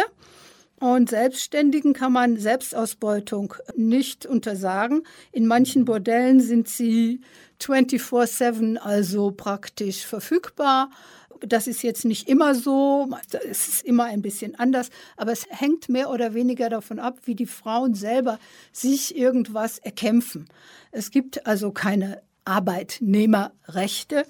Und 0.83 1.11
Selbstständigen 1.11 1.93
kann 1.93 2.13
man 2.13 2.39
Selbstausbeutung 2.39 3.55
nicht 3.77 4.27
untersagen. 4.27 5.07
In 5.31 5.47
manchen 5.47 5.85
Bordellen 5.85 6.41
sind 6.41 6.69
sie 6.69 7.21
24-7 7.61 8.79
also 8.79 9.31
praktisch 9.31 10.05
verfügbar. 10.05 10.91
Das 11.39 11.69
ist 11.69 11.85
jetzt 11.85 12.05
nicht 12.05 12.29
immer 12.29 12.57
so, 12.57 13.09
es 13.49 13.69
ist 13.69 13.85
immer 13.85 14.07
ein 14.07 14.23
bisschen 14.23 14.57
anders, 14.57 14.91
aber 15.17 15.31
es 15.31 15.47
hängt 15.51 15.89
mehr 15.89 16.11
oder 16.11 16.35
weniger 16.35 16.69
davon 16.69 16.99
ab, 16.99 17.21
wie 17.27 17.37
die 17.37 17.47
Frauen 17.47 17.95
selber 17.95 18.41
sich 18.73 19.17
irgendwas 19.17 19.79
erkämpfen. 19.79 20.49
Es 20.91 21.13
gibt 21.13 21.47
also 21.47 21.71
keine 21.71 22.23
Arbeitnehmerrechte. 22.45 24.27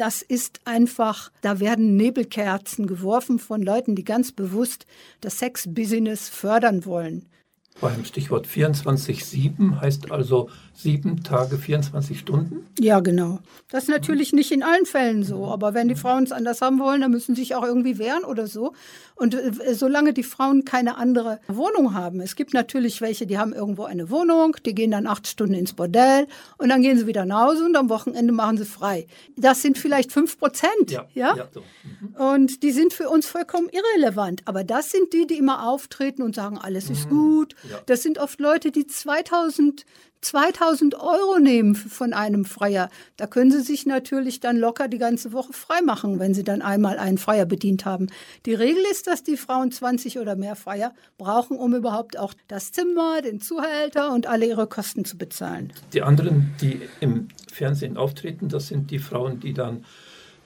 Das 0.00 0.22
ist 0.22 0.62
einfach, 0.64 1.30
da 1.42 1.60
werden 1.60 1.94
Nebelkerzen 1.94 2.86
geworfen 2.86 3.38
von 3.38 3.60
Leuten, 3.60 3.96
die 3.96 4.02
ganz 4.02 4.32
bewusst 4.32 4.86
das 5.20 5.40
Sex-Business 5.40 6.30
fördern 6.30 6.86
wollen. 6.86 7.28
Beim 7.80 8.04
Stichwort 8.04 8.46
24-7 8.46 9.80
heißt 9.80 10.10
also 10.10 10.50
sieben 10.74 11.22
Tage, 11.22 11.56
24 11.56 12.18
Stunden? 12.18 12.66
Ja, 12.78 13.00
genau. 13.00 13.38
Das 13.70 13.84
ist 13.84 13.88
natürlich 13.88 14.32
nicht 14.32 14.50
in 14.50 14.62
allen 14.62 14.84
Fällen 14.86 15.22
so, 15.22 15.46
aber 15.46 15.72
wenn 15.72 15.88
die 15.88 15.94
Frauen 15.94 16.24
es 16.24 16.32
anders 16.32 16.60
haben 16.60 16.78
wollen, 16.78 17.00
dann 17.00 17.10
müssen 17.10 17.34
sie 17.34 17.42
sich 17.42 17.54
auch 17.54 17.64
irgendwie 17.64 17.98
wehren 17.98 18.24
oder 18.24 18.46
so. 18.46 18.74
Und 19.14 19.34
äh, 19.34 19.74
solange 19.74 20.12
die 20.12 20.22
Frauen 20.22 20.64
keine 20.64 20.96
andere 20.96 21.40
Wohnung 21.48 21.94
haben, 21.94 22.20
es 22.20 22.36
gibt 22.36 22.54
natürlich 22.54 23.00
welche, 23.00 23.26
die 23.26 23.38
haben 23.38 23.52
irgendwo 23.52 23.84
eine 23.84 24.10
Wohnung, 24.10 24.56
die 24.64 24.74
gehen 24.74 24.90
dann 24.90 25.06
acht 25.06 25.26
Stunden 25.26 25.54
ins 25.54 25.74
Bordell 25.74 26.26
und 26.58 26.70
dann 26.70 26.82
gehen 26.82 26.98
sie 26.98 27.06
wieder 27.06 27.26
nach 27.26 27.48
Hause 27.48 27.64
und 27.64 27.76
am 27.76 27.88
Wochenende 27.90 28.32
machen 28.32 28.56
sie 28.56 28.64
frei. 28.64 29.06
Das 29.36 29.62
sind 29.62 29.78
vielleicht 29.78 30.12
fünf 30.12 30.38
Prozent. 30.38 30.90
Ja, 30.90 31.06
ja? 31.14 31.36
ja 31.36 31.48
so. 31.52 31.60
mhm. 31.60 32.14
Und 32.14 32.62
die 32.62 32.72
sind 32.72 32.92
für 32.92 33.08
uns 33.08 33.26
vollkommen 33.26 33.68
irrelevant. 33.70 34.42
Aber 34.46 34.64
das 34.64 34.90
sind 34.90 35.12
die, 35.12 35.26
die 35.26 35.36
immer 35.36 35.68
auftreten 35.68 36.22
und 36.22 36.34
sagen, 36.34 36.58
alles 36.58 36.88
ist 36.88 37.06
mhm. 37.06 37.10
gut. 37.10 37.56
Ja. 37.68 37.80
Das 37.86 38.02
sind 38.02 38.18
oft 38.18 38.40
Leute, 38.40 38.70
die 38.70 38.86
2000 38.86 39.84
2000 40.22 40.96
Euro 40.96 41.38
nehmen 41.38 41.74
von 41.74 42.12
einem 42.12 42.44
Freier. 42.44 42.90
Da 43.16 43.26
können 43.26 43.50
Sie 43.50 43.62
sich 43.62 43.86
natürlich 43.86 44.40
dann 44.40 44.56
locker 44.56 44.88
die 44.88 44.98
ganze 44.98 45.32
Woche 45.32 45.52
frei 45.52 45.80
machen, 45.82 46.18
wenn 46.18 46.34
Sie 46.34 46.44
dann 46.44 46.62
einmal 46.62 46.98
einen 46.98 47.18
Freier 47.18 47.46
bedient 47.46 47.84
haben. 47.84 48.08
Die 48.44 48.54
Regel 48.54 48.82
ist, 48.90 49.06
dass 49.06 49.22
die 49.22 49.36
Frauen 49.36 49.72
20 49.72 50.18
oder 50.18 50.36
mehr 50.36 50.56
Freier 50.56 50.92
brauchen, 51.16 51.56
um 51.56 51.74
überhaupt 51.74 52.18
auch 52.18 52.34
das 52.48 52.72
Zimmer, 52.72 53.22
den 53.22 53.40
Zuhälter 53.40 54.12
und 54.12 54.26
alle 54.26 54.46
ihre 54.46 54.66
Kosten 54.66 55.04
zu 55.04 55.16
bezahlen. 55.16 55.72
Die 55.92 56.02
anderen, 56.02 56.54
die 56.60 56.82
im 57.00 57.28
Fernsehen 57.50 57.96
auftreten, 57.96 58.48
das 58.48 58.68
sind 58.68 58.90
die 58.90 58.98
Frauen, 58.98 59.40
die 59.40 59.54
dann 59.54 59.84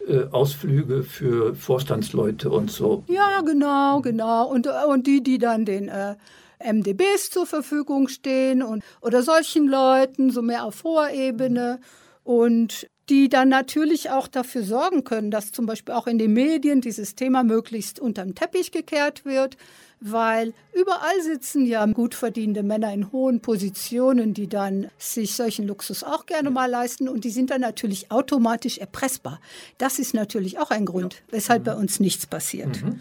äh, 0.06 0.24
Ausflüge 0.30 1.02
für 1.02 1.54
Vorstandsleute 1.54 2.48
und 2.50 2.70
so. 2.70 3.02
Ja, 3.08 3.40
genau, 3.40 4.00
genau. 4.02 4.46
Und, 4.46 4.68
und 4.88 5.06
die, 5.06 5.22
die 5.22 5.38
dann 5.38 5.64
den 5.64 5.88
äh, 5.88 6.14
MDBs 6.58 7.30
zur 7.30 7.46
Verfügung 7.46 8.08
stehen 8.08 8.62
und, 8.62 8.82
oder 9.00 9.22
solchen 9.22 9.66
Leuten, 9.66 10.30
so 10.30 10.42
mehr 10.42 10.64
auf 10.64 10.84
hoher 10.84 11.10
Ebene. 11.10 11.80
Und 12.22 12.88
die 13.08 13.28
dann 13.28 13.50
natürlich 13.50 14.10
auch 14.10 14.28
dafür 14.28 14.62
sorgen 14.62 15.04
können, 15.04 15.30
dass 15.30 15.52
zum 15.52 15.66
Beispiel 15.66 15.94
auch 15.94 16.06
in 16.06 16.18
den 16.18 16.32
Medien 16.32 16.80
dieses 16.80 17.14
Thema 17.14 17.42
möglichst 17.42 18.00
unterm 18.00 18.34
Teppich 18.34 18.72
gekehrt 18.72 19.26
wird, 19.26 19.58
weil 20.00 20.54
überall 20.72 21.22
sitzen 21.22 21.66
ja 21.66 21.84
gut 21.86 22.14
verdienende 22.14 22.62
Männer 22.62 22.92
in 22.92 23.12
hohen 23.12 23.40
Positionen, 23.40 24.32
die 24.32 24.48
dann 24.48 24.90
sich 24.96 25.34
solchen 25.34 25.66
Luxus 25.66 26.02
auch 26.02 26.24
gerne 26.24 26.50
mal 26.50 26.70
leisten 26.70 27.08
und 27.08 27.24
die 27.24 27.30
sind 27.30 27.50
dann 27.50 27.60
natürlich 27.60 28.10
automatisch 28.10 28.78
erpressbar. 28.78 29.40
Das 29.76 29.98
ist 29.98 30.14
natürlich 30.14 30.58
auch 30.58 30.70
ein 30.70 30.86
Grund, 30.86 31.22
weshalb 31.30 31.62
mhm. 31.62 31.64
bei 31.64 31.74
uns 31.74 32.00
nichts 32.00 32.26
passiert. 32.26 32.82
Mhm. 32.82 33.00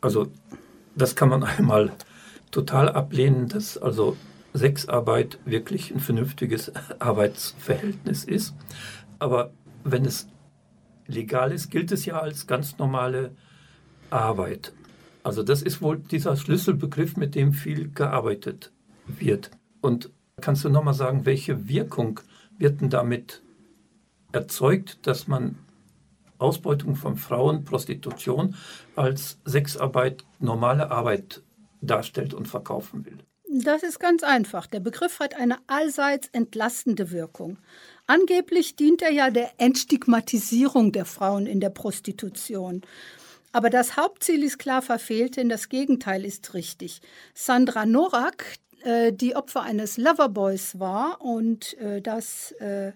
Also 0.00 0.28
das 0.94 1.16
kann 1.16 1.28
man 1.28 1.42
einmal 1.44 1.92
total 2.50 2.88
ablehnen, 2.88 3.48
dass 3.48 3.78
also 3.78 4.16
Sexarbeit 4.52 5.38
wirklich 5.44 5.90
ein 5.92 6.00
vernünftiges 6.00 6.72
Arbeitsverhältnis 6.98 8.24
ist. 8.24 8.54
Aber 9.18 9.52
wenn 9.84 10.04
es 10.04 10.28
legal 11.06 11.52
ist, 11.52 11.70
gilt 11.70 11.92
es 11.92 12.04
ja 12.04 12.20
als 12.20 12.46
ganz 12.46 12.78
normale 12.78 13.34
Arbeit. 14.10 14.72
Also 15.22 15.42
das 15.42 15.62
ist 15.62 15.80
wohl 15.80 15.98
dieser 15.98 16.36
Schlüsselbegriff, 16.36 17.16
mit 17.16 17.34
dem 17.34 17.52
viel 17.52 17.90
gearbeitet 17.90 18.72
wird. 19.06 19.50
Und 19.80 20.10
kannst 20.40 20.64
du 20.64 20.68
nochmal 20.68 20.94
sagen, 20.94 21.24
welche 21.24 21.68
Wirkung 21.68 22.20
wird 22.58 22.80
denn 22.80 22.90
damit 22.90 23.42
erzeugt, 24.32 25.06
dass 25.06 25.28
man 25.28 25.56
Ausbeutung 26.42 26.96
von 26.96 27.16
Frauen, 27.16 27.64
Prostitution 27.64 28.56
als 28.96 29.38
Sexarbeit 29.44 30.24
normale 30.38 30.90
Arbeit 30.90 31.42
darstellt 31.80 32.34
und 32.34 32.48
verkaufen 32.48 33.04
will? 33.06 33.18
Das 33.54 33.82
ist 33.82 34.00
ganz 34.00 34.22
einfach. 34.22 34.66
Der 34.66 34.80
Begriff 34.80 35.20
hat 35.20 35.34
eine 35.34 35.58
allseits 35.66 36.28
entlastende 36.32 37.10
Wirkung. 37.10 37.58
Angeblich 38.06 38.76
dient 38.76 39.02
er 39.02 39.10
ja 39.10 39.30
der 39.30 39.50
Entstigmatisierung 39.58 40.90
der 40.92 41.04
Frauen 41.04 41.46
in 41.46 41.60
der 41.60 41.68
Prostitution. 41.68 42.80
Aber 43.52 43.68
das 43.68 43.98
Hauptziel 43.98 44.42
ist 44.42 44.58
klar 44.58 44.80
verfehlt, 44.80 45.36
denn 45.36 45.50
das 45.50 45.68
Gegenteil 45.68 46.24
ist 46.24 46.54
richtig. 46.54 47.02
Sandra 47.34 47.84
Norak, 47.84 48.56
äh, 48.84 49.12
die 49.12 49.36
Opfer 49.36 49.62
eines 49.62 49.98
Loverboys 49.98 50.78
war 50.78 51.20
und 51.20 51.76
äh, 51.78 52.00
das 52.00 52.52
äh, 52.52 52.92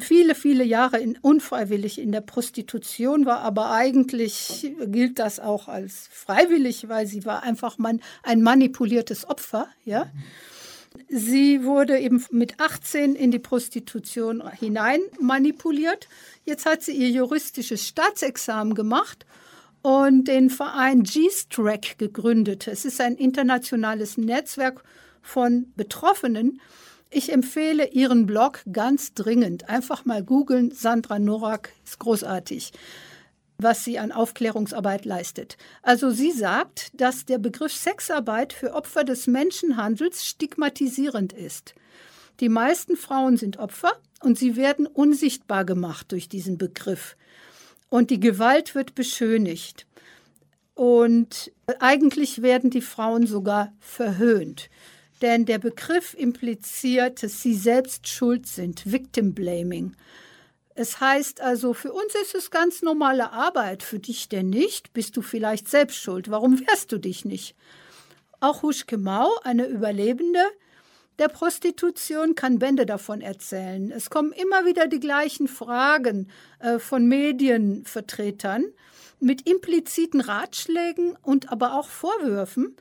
viele, 0.00 0.34
viele 0.34 0.64
Jahre 0.64 0.98
in, 0.98 1.18
unfreiwillig 1.20 1.98
in 1.98 2.12
der 2.12 2.20
Prostitution 2.20 3.26
war, 3.26 3.40
aber 3.40 3.72
eigentlich 3.72 4.72
gilt 4.86 5.18
das 5.18 5.40
auch 5.40 5.68
als 5.68 6.08
freiwillig, 6.10 6.88
weil 6.88 7.06
sie 7.06 7.24
war 7.24 7.42
einfach 7.42 7.78
man, 7.78 8.00
ein 8.22 8.42
manipuliertes 8.42 9.28
Opfer. 9.28 9.68
Ja? 9.84 10.10
Sie 11.08 11.64
wurde 11.64 11.98
eben 11.98 12.24
mit 12.30 12.60
18 12.60 13.14
in 13.14 13.30
die 13.30 13.38
Prostitution 13.38 14.42
hinein 14.50 15.00
manipuliert. 15.20 16.08
Jetzt 16.44 16.66
hat 16.66 16.82
sie 16.82 16.92
ihr 16.92 17.10
juristisches 17.10 17.86
Staatsexamen 17.86 18.74
gemacht 18.74 19.26
und 19.82 20.28
den 20.28 20.48
Verein 20.48 21.02
G-Strack 21.02 21.98
gegründet. 21.98 22.68
Es 22.68 22.84
ist 22.84 23.00
ein 23.00 23.16
internationales 23.16 24.16
Netzwerk 24.16 24.84
von 25.22 25.72
Betroffenen, 25.76 26.60
ich 27.12 27.30
empfehle 27.30 27.88
Ihren 27.88 28.26
Blog 28.26 28.60
ganz 28.72 29.12
dringend. 29.12 29.68
Einfach 29.68 30.04
mal 30.04 30.24
googeln. 30.24 30.70
Sandra 30.72 31.18
Norak 31.18 31.70
ist 31.84 31.98
großartig, 31.98 32.72
was 33.58 33.84
sie 33.84 33.98
an 33.98 34.12
Aufklärungsarbeit 34.12 35.04
leistet. 35.04 35.58
Also 35.82 36.10
sie 36.10 36.32
sagt, 36.32 36.90
dass 36.98 37.26
der 37.26 37.38
Begriff 37.38 37.74
Sexarbeit 37.74 38.54
für 38.54 38.72
Opfer 38.72 39.04
des 39.04 39.26
Menschenhandels 39.26 40.24
stigmatisierend 40.24 41.34
ist. 41.34 41.74
Die 42.40 42.48
meisten 42.48 42.96
Frauen 42.96 43.36
sind 43.36 43.58
Opfer 43.58 43.92
und 44.20 44.38
sie 44.38 44.56
werden 44.56 44.86
unsichtbar 44.86 45.66
gemacht 45.66 46.12
durch 46.12 46.30
diesen 46.30 46.56
Begriff. 46.56 47.16
Und 47.90 48.08
die 48.08 48.20
Gewalt 48.20 48.74
wird 48.74 48.94
beschönigt. 48.94 49.86
Und 50.74 51.52
eigentlich 51.78 52.40
werden 52.40 52.70
die 52.70 52.80
Frauen 52.80 53.26
sogar 53.26 53.74
verhöhnt 53.80 54.70
denn 55.22 55.46
der 55.46 55.58
Begriff 55.58 56.14
impliziert, 56.14 57.22
dass 57.22 57.40
sie 57.40 57.54
selbst 57.54 58.08
schuld 58.08 58.46
sind, 58.46 58.90
Victim 58.90 59.34
Blaming. 59.34 59.96
Es 60.74 61.00
heißt 61.00 61.40
also, 61.40 61.74
für 61.74 61.92
uns 61.92 62.14
ist 62.14 62.34
es 62.34 62.50
ganz 62.50 62.82
normale 62.82 63.32
Arbeit, 63.32 63.82
für 63.82 63.98
dich 63.98 64.28
denn 64.28 64.50
nicht? 64.50 64.92
Bist 64.92 65.16
du 65.16 65.22
vielleicht 65.22 65.68
selbst 65.68 65.96
schuld? 65.96 66.30
Warum 66.30 66.60
wehrst 66.66 66.92
du 66.92 66.98
dich 66.98 67.24
nicht? 67.24 67.54
Auch 68.40 68.62
Huschke 68.62 68.98
Mau, 68.98 69.30
eine 69.44 69.66
Überlebende 69.66 70.40
der 71.18 71.28
Prostitution, 71.28 72.34
kann 72.34 72.58
Bände 72.58 72.86
davon 72.86 73.20
erzählen. 73.20 73.92
Es 73.92 74.10
kommen 74.10 74.32
immer 74.32 74.64
wieder 74.64 74.88
die 74.88 74.98
gleichen 74.98 75.46
Fragen 75.46 76.28
äh, 76.58 76.78
von 76.78 77.06
Medienvertretern 77.06 78.64
mit 79.20 79.48
impliziten 79.48 80.20
Ratschlägen 80.20 81.16
und 81.22 81.52
aber 81.52 81.78
auch 81.78 81.88
Vorwürfen, 81.88 82.76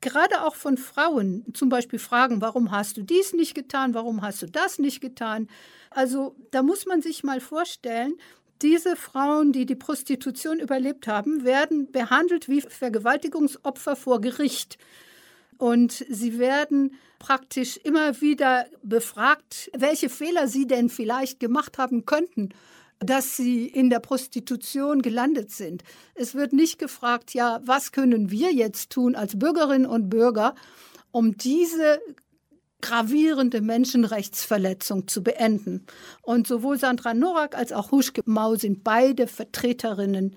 gerade 0.00 0.42
auch 0.42 0.54
von 0.54 0.76
Frauen, 0.76 1.44
zum 1.54 1.68
Beispiel 1.68 1.98
Fragen, 1.98 2.40
warum 2.40 2.70
hast 2.70 2.96
du 2.96 3.02
dies 3.02 3.32
nicht 3.32 3.54
getan, 3.54 3.94
warum 3.94 4.22
hast 4.22 4.42
du 4.42 4.46
das 4.46 4.78
nicht 4.78 5.00
getan. 5.00 5.48
Also 5.90 6.36
da 6.50 6.62
muss 6.62 6.86
man 6.86 7.02
sich 7.02 7.24
mal 7.24 7.40
vorstellen, 7.40 8.14
diese 8.62 8.96
Frauen, 8.96 9.52
die 9.52 9.66
die 9.66 9.76
Prostitution 9.76 10.58
überlebt 10.58 11.06
haben, 11.06 11.44
werden 11.44 11.90
behandelt 11.92 12.48
wie 12.48 12.60
Vergewaltigungsopfer 12.60 13.94
vor 13.94 14.20
Gericht. 14.20 14.78
Und 15.58 16.04
sie 16.08 16.38
werden 16.38 16.94
praktisch 17.18 17.76
immer 17.78 18.20
wieder 18.20 18.66
befragt, 18.82 19.70
welche 19.76 20.08
Fehler 20.08 20.48
sie 20.48 20.66
denn 20.66 20.88
vielleicht 20.88 21.40
gemacht 21.40 21.78
haben 21.78 22.04
könnten 22.06 22.50
dass 23.00 23.36
sie 23.36 23.66
in 23.66 23.90
der 23.90 24.00
Prostitution 24.00 25.02
gelandet 25.02 25.50
sind. 25.50 25.84
Es 26.14 26.34
wird 26.34 26.52
nicht 26.52 26.78
gefragt, 26.78 27.34
ja, 27.34 27.60
was 27.64 27.92
können 27.92 28.30
wir 28.30 28.52
jetzt 28.52 28.90
tun 28.90 29.14
als 29.14 29.38
Bürgerinnen 29.38 29.86
und 29.86 30.08
Bürger, 30.08 30.54
um 31.10 31.36
diese 31.36 32.00
gravierende 32.80 33.60
Menschenrechtsverletzung 33.60 35.08
zu 35.08 35.22
beenden. 35.22 35.86
Und 36.22 36.46
sowohl 36.46 36.78
Sandra 36.78 37.14
Norak 37.14 37.56
als 37.56 37.72
auch 37.72 37.90
Huschke 37.90 38.22
Mau 38.26 38.54
sind 38.54 38.84
beide 38.84 39.26
Vertreterinnen 39.26 40.36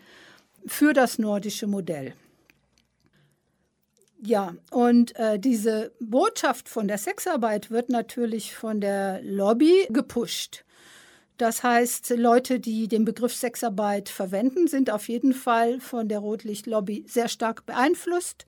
für 0.66 0.94
das 0.94 1.20
nordische 1.20 1.68
Modell. 1.68 2.14
Ja, 4.24 4.54
und 4.70 5.16
äh, 5.16 5.40
diese 5.40 5.94
Botschaft 6.00 6.70
von 6.70 6.88
der 6.88 7.00
Sexarbeit 7.00 7.72
wird 7.72 7.90
natürlich 7.90 8.54
von 8.56 8.80
der 8.80 9.20
Lobby 9.24 9.88
gepusht. 9.90 10.64
Das 11.42 11.64
heißt, 11.64 12.12
Leute, 12.18 12.60
die 12.60 12.88
den 12.88 13.04
Begriff 13.04 13.34
Sexarbeit 13.34 14.10
verwenden, 14.10 14.68
sind 14.68 14.92
auf 14.92 15.10
jeden 15.10 15.34
Fall 15.34 15.80
von 15.80 16.08
der 16.08 16.20
Rotlichtlobby 16.20 17.04
sehr 17.08 17.30
stark 17.30 17.66
beeinflusst. 17.66 18.46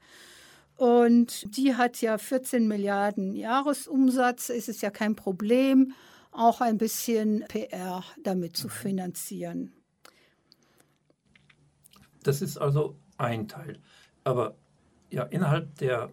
Und 0.75 1.57
die 1.57 1.73
hat 1.73 2.01
ja 2.01 2.19
14 2.19 2.67
Milliarden 2.67 3.35
Jahresumsatz. 3.35 4.49
Es 4.49 4.67
ist 4.67 4.83
ja 4.83 4.91
kein 4.91 5.15
Problem, 5.15 5.93
auch 6.31 6.61
ein 6.61 6.77
bisschen 6.77 7.43
PR 7.47 8.03
damit 8.21 8.55
zu 8.55 8.69
finanzieren. 8.69 9.73
Das 12.21 12.43
ist 12.43 12.59
also 12.59 12.95
ein 13.17 13.47
Teil. 13.47 13.79
Aber 14.23 14.55
ja, 15.09 15.23
innerhalb 15.23 15.79
der 15.79 16.11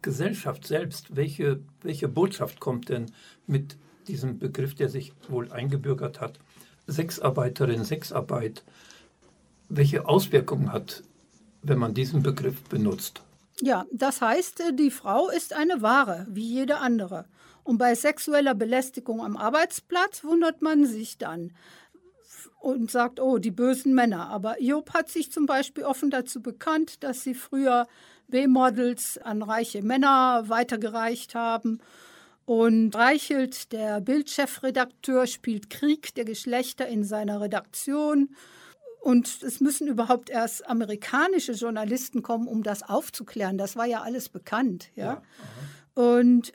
Gesellschaft 0.00 0.64
selbst, 0.64 1.16
welche, 1.16 1.64
welche 1.80 2.06
Botschaft 2.06 2.60
kommt 2.60 2.88
denn 2.88 3.10
mit 3.48 3.76
diesem 4.08 4.38
Begriff, 4.38 4.74
der 4.74 4.88
sich 4.88 5.12
wohl 5.28 5.50
eingebürgert 5.52 6.20
hat, 6.20 6.38
Sexarbeiterin, 6.86 7.84
Sexarbeit, 7.84 8.62
welche 9.68 10.06
Auswirkungen 10.08 10.72
hat, 10.72 11.02
wenn 11.62 11.78
man 11.78 11.94
diesen 11.94 12.22
Begriff 12.22 12.62
benutzt? 12.64 13.22
Ja, 13.60 13.86
das 13.92 14.20
heißt, 14.20 14.60
äh, 14.60 14.72
die 14.74 14.90
Frau 14.90 15.28
ist 15.28 15.52
eine 15.52 15.82
Ware, 15.82 16.26
wie 16.30 16.46
jede 16.46 16.78
andere. 16.78 17.26
Und 17.64 17.78
bei 17.78 17.94
sexueller 17.94 18.54
Belästigung 18.54 19.22
am 19.22 19.36
Arbeitsplatz 19.36 20.24
wundert 20.24 20.62
man 20.62 20.84
sich 20.84 21.16
dann 21.16 21.52
und 22.60 22.90
sagt, 22.90 23.20
oh, 23.20 23.38
die 23.38 23.50
bösen 23.50 23.94
Männer. 23.94 24.28
Aber 24.28 24.60
Job 24.60 24.94
hat 24.94 25.08
sich 25.08 25.30
zum 25.30 25.46
Beispiel 25.46 25.84
offen 25.84 26.10
dazu 26.10 26.42
bekannt, 26.42 27.02
dass 27.04 27.22
sie 27.22 27.34
früher 27.34 27.86
B-Models 28.28 29.18
an 29.18 29.42
reiche 29.42 29.82
Männer 29.82 30.44
weitergereicht 30.48 31.34
haben 31.34 31.80
und 32.44 32.94
Reichelt, 32.94 33.72
der 33.72 34.00
Bildchefredakteur, 34.00 35.26
spielt 35.26 35.70
Krieg 35.70 36.14
der 36.14 36.24
Geschlechter 36.24 36.86
in 36.86 37.04
seiner 37.04 37.40
Redaktion. 37.40 38.34
Und 39.00 39.42
es 39.42 39.60
müssen 39.60 39.88
überhaupt 39.88 40.30
erst 40.30 40.66
amerikanische 40.68 41.52
Journalisten 41.52 42.22
kommen, 42.22 42.46
um 42.46 42.62
das 42.62 42.82
aufzuklären. 42.82 43.58
Das 43.58 43.74
war 43.76 43.86
ja 43.86 44.02
alles 44.02 44.28
bekannt. 44.28 44.90
Ja? 44.94 45.04
ja 45.04 45.22
und 45.94 46.52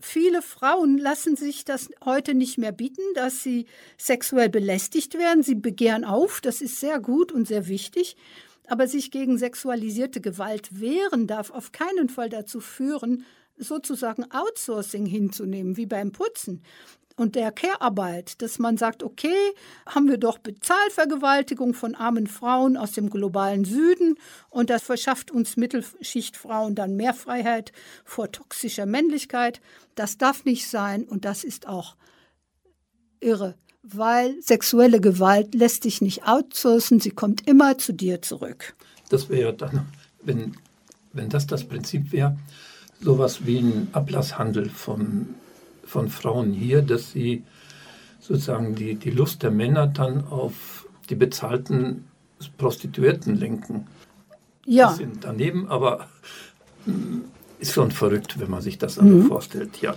viele 0.00 0.42
Frauen 0.42 0.98
lassen 0.98 1.36
sich 1.36 1.64
das 1.64 1.90
heute 2.04 2.34
nicht 2.34 2.58
mehr 2.58 2.72
bieten, 2.72 3.02
dass 3.14 3.42
sie 3.42 3.66
sexuell 3.98 4.48
belästigt 4.48 5.18
werden. 5.18 5.42
Sie 5.42 5.54
begehren 5.54 6.04
auf, 6.04 6.40
das 6.40 6.60
ist 6.60 6.80
sehr 6.80 7.00
gut 7.00 7.32
und 7.32 7.46
sehr 7.46 7.68
wichtig. 7.68 8.16
Aber 8.66 8.88
sich 8.88 9.10
gegen 9.10 9.36
sexualisierte 9.36 10.20
Gewalt 10.20 10.80
wehren 10.80 11.26
darf 11.26 11.50
auf 11.50 11.72
keinen 11.72 12.08
Fall 12.08 12.30
dazu 12.30 12.60
führen, 12.60 13.26
sozusagen 13.56 14.24
Outsourcing 14.30 15.06
hinzunehmen, 15.06 15.76
wie 15.76 15.86
beim 15.86 16.12
Putzen 16.12 16.62
und 17.16 17.36
der 17.36 17.52
Care-Arbeit, 17.52 18.42
dass 18.42 18.58
man 18.58 18.76
sagt, 18.76 19.02
okay, 19.02 19.36
haben 19.86 20.08
wir 20.08 20.18
doch 20.18 20.38
Bezahlvergewaltigung 20.38 21.74
von 21.74 21.94
armen 21.94 22.26
Frauen 22.26 22.76
aus 22.76 22.92
dem 22.92 23.08
globalen 23.08 23.64
Süden 23.64 24.16
und 24.50 24.70
das 24.70 24.82
verschafft 24.82 25.30
uns 25.30 25.56
Mittelschichtfrauen 25.56 26.74
dann 26.74 26.96
mehr 26.96 27.14
Freiheit 27.14 27.72
vor 28.04 28.32
toxischer 28.32 28.86
Männlichkeit. 28.86 29.60
Das 29.94 30.18
darf 30.18 30.44
nicht 30.44 30.68
sein 30.68 31.04
und 31.04 31.24
das 31.24 31.44
ist 31.44 31.68
auch 31.68 31.96
irre, 33.20 33.54
weil 33.82 34.40
sexuelle 34.42 35.00
Gewalt 35.00 35.54
lässt 35.54 35.84
sich 35.84 36.00
nicht 36.00 36.26
outsourcen, 36.26 37.00
sie 37.00 37.12
kommt 37.12 37.46
immer 37.46 37.78
zu 37.78 37.92
dir 37.92 38.22
zurück. 38.22 38.74
Das 39.08 39.28
wäre 39.28 39.54
dann, 39.54 39.86
wenn, 40.22 40.56
wenn 41.12 41.28
das 41.28 41.46
das 41.46 41.64
Prinzip 41.64 42.10
wäre, 42.10 42.36
sowas 43.04 43.46
wie 43.46 43.58
ein 43.58 43.88
Ablasshandel 43.92 44.70
von, 44.70 45.34
von 45.84 46.08
Frauen 46.08 46.52
hier, 46.52 46.80
dass 46.80 47.12
sie 47.12 47.44
sozusagen 48.18 48.74
die, 48.74 48.94
die 48.94 49.10
Lust 49.10 49.42
der 49.42 49.50
Männer 49.50 49.86
dann 49.86 50.26
auf 50.26 50.88
die 51.10 51.14
bezahlten 51.14 52.06
Prostituierten 52.56 53.36
lenken. 53.36 53.86
Ja. 54.64 54.92
Die 54.92 55.04
sind 55.04 55.24
daneben, 55.24 55.68
aber 55.68 56.08
mm, 56.86 57.20
ist 57.58 57.74
schon 57.74 57.90
verrückt, 57.90 58.40
wenn 58.40 58.50
man 58.50 58.62
sich 58.62 58.78
das 58.78 58.98
mhm. 58.98 59.26
vorstellt, 59.26 59.82
ja. 59.82 59.94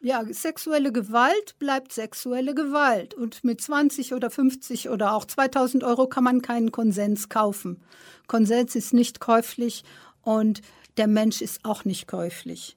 Ja, 0.00 0.22
sexuelle 0.30 0.92
Gewalt 0.92 1.58
bleibt 1.58 1.92
sexuelle 1.92 2.54
Gewalt. 2.54 3.12
Und 3.12 3.44
mit 3.44 3.60
20 3.60 4.14
oder 4.14 4.30
50 4.30 4.88
oder 4.88 5.12
auch 5.12 5.24
2000 5.26 5.84
Euro 5.84 6.06
kann 6.06 6.24
man 6.24 6.42
keinen 6.42 6.72
Konsens 6.72 7.28
kaufen. 7.28 7.82
Konsens 8.26 8.74
ist 8.74 8.94
nicht 8.94 9.20
käuflich 9.20 9.84
und 10.22 10.62
der 10.96 11.06
Mensch 11.06 11.40
ist 11.40 11.64
auch 11.64 11.84
nicht 11.84 12.06
käuflich. 12.06 12.76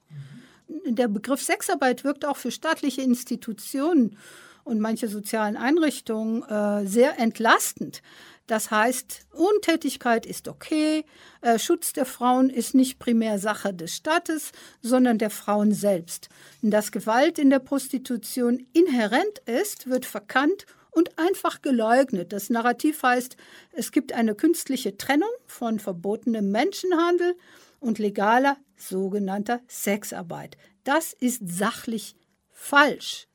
Der 0.86 1.08
Begriff 1.08 1.42
Sexarbeit 1.42 2.04
wirkt 2.04 2.24
auch 2.24 2.36
für 2.36 2.50
staatliche 2.50 3.02
Institutionen 3.02 4.16
und 4.64 4.80
manche 4.80 5.08
sozialen 5.08 5.56
Einrichtungen 5.56 6.42
äh, 6.42 6.86
sehr 6.86 7.18
entlastend. 7.18 8.02
Das 8.46 8.70
heißt, 8.70 9.26
Untätigkeit 9.32 10.26
ist 10.26 10.48
okay, 10.48 11.04
äh, 11.40 11.58
Schutz 11.58 11.92
der 11.92 12.04
Frauen 12.04 12.50
ist 12.50 12.74
nicht 12.74 12.98
primär 12.98 13.38
Sache 13.38 13.72
des 13.72 13.94
Staates, 13.94 14.52
sondern 14.82 15.18
der 15.18 15.30
Frauen 15.30 15.72
selbst. 15.72 16.28
Dass 16.60 16.90
Gewalt 16.92 17.38
in 17.38 17.50
der 17.50 17.60
Prostitution 17.60 18.66
inhärent 18.72 19.38
ist, 19.46 19.88
wird 19.88 20.04
verkannt 20.04 20.66
und 20.90 21.16
einfach 21.18 21.62
geleugnet. 21.62 22.32
Das 22.32 22.50
Narrativ 22.50 23.02
heißt, 23.02 23.36
es 23.72 23.92
gibt 23.92 24.12
eine 24.12 24.34
künstliche 24.34 24.96
Trennung 24.96 25.30
von 25.46 25.78
verbotenem 25.78 26.50
Menschenhandel 26.50 27.36
und 27.80 27.98
legaler 27.98 28.56
sogenannter 28.76 29.60
Sexarbeit. 29.66 30.56
Das 30.84 31.12
ist 31.12 31.48
sachlich 31.48 32.14
falsch. 32.50 33.26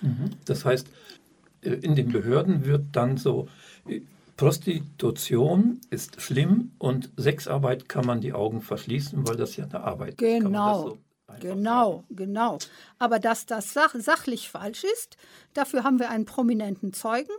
Mhm. 0.00 0.30
Das 0.44 0.64
heißt, 0.64 0.86
äh, 1.62 1.70
in 1.70 1.94
den 1.94 2.12
Behörden 2.12 2.64
wird 2.64 2.84
dann 2.92 3.16
so, 3.16 3.48
äh, 3.88 4.00
Prostitution 4.36 5.80
ist 5.90 6.20
schlimm 6.20 6.72
und 6.78 7.10
Sexarbeit 7.16 7.88
kann 7.88 8.04
man 8.04 8.20
die 8.20 8.32
Augen 8.32 8.62
verschließen, 8.62 9.26
weil 9.28 9.36
das 9.36 9.56
ja 9.56 9.64
eine 9.64 9.80
Arbeit 9.82 10.18
genau. 10.18 10.88
ist. 10.88 10.94
Genau. 10.94 10.98
Genau, 11.40 12.04
genau. 12.10 12.58
Aber 12.98 13.18
dass 13.18 13.46
das 13.46 13.72
sach 13.72 13.94
sachlich 13.98 14.48
falsch 14.48 14.84
ist, 14.84 15.16
dafür 15.52 15.82
haben 15.82 15.98
wir 15.98 16.10
einen 16.10 16.26
prominenten 16.26 16.92
Zeugen 16.92 17.32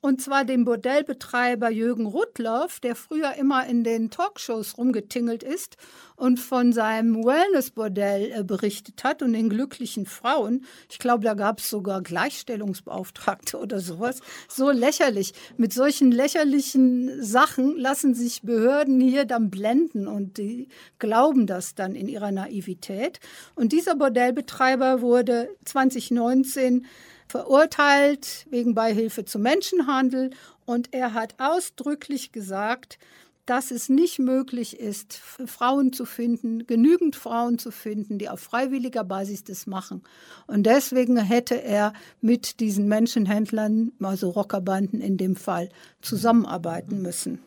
und 0.00 0.22
zwar 0.22 0.44
dem 0.44 0.64
Bordellbetreiber 0.64 1.70
Jürgen 1.70 2.06
Rudloff, 2.06 2.80
der 2.80 2.96
früher 2.96 3.34
immer 3.34 3.66
in 3.66 3.84
den 3.84 4.10
Talkshows 4.10 4.78
rumgetingelt 4.78 5.42
ist 5.42 5.76
und 6.16 6.40
von 6.40 6.72
seinem 6.72 7.16
Wellnessbordell 7.16 8.32
äh, 8.32 8.42
berichtet 8.42 9.04
hat 9.04 9.22
und 9.22 9.34
den 9.34 9.50
glücklichen 9.50 10.06
Frauen. 10.06 10.64
Ich 10.90 10.98
glaube, 10.98 11.24
da 11.24 11.34
gab 11.34 11.58
es 11.58 11.68
sogar 11.68 12.02
Gleichstellungsbeauftragte 12.02 13.58
oder 13.58 13.80
sowas. 13.80 14.20
So 14.48 14.70
lächerlich. 14.70 15.34
Mit 15.56 15.72
solchen 15.72 16.12
lächerlichen 16.12 17.22
Sachen 17.22 17.76
lassen 17.76 18.14
sich 18.14 18.42
Behörden 18.42 19.00
hier 19.00 19.26
dann 19.26 19.50
blenden 19.50 20.08
und 20.08 20.38
die 20.38 20.68
glauben 20.98 21.46
das 21.46 21.74
dann 21.74 21.94
in 21.94 22.08
ihrer 22.08 22.32
Naivität. 22.32 23.20
Und 23.54 23.72
dieser 23.72 23.96
Bordellbetreiber 23.96 25.02
wurde 25.02 25.48
2019 25.64 26.86
verurteilt 27.30 28.46
wegen 28.50 28.74
Beihilfe 28.74 29.24
zum 29.24 29.42
Menschenhandel 29.42 30.30
und 30.66 30.92
er 30.92 31.14
hat 31.14 31.36
ausdrücklich 31.38 32.32
gesagt, 32.32 32.98
dass 33.46 33.70
es 33.70 33.88
nicht 33.88 34.18
möglich 34.18 34.78
ist, 34.78 35.14
Frauen 35.14 35.92
zu 35.92 36.04
finden, 36.04 36.66
genügend 36.66 37.16
Frauen 37.16 37.58
zu 37.58 37.70
finden, 37.70 38.18
die 38.18 38.28
auf 38.28 38.40
freiwilliger 38.40 39.02
Basis 39.02 39.44
das 39.44 39.66
machen. 39.66 40.02
Und 40.46 40.64
deswegen 40.64 41.16
hätte 41.16 41.60
er 41.60 41.92
mit 42.20 42.60
diesen 42.60 42.86
Menschenhändlern, 42.86 43.92
also 44.02 44.30
Rockerbanden 44.30 45.00
in 45.00 45.16
dem 45.16 45.34
Fall, 45.36 45.68
zusammenarbeiten 46.02 47.00
müssen. 47.00 47.40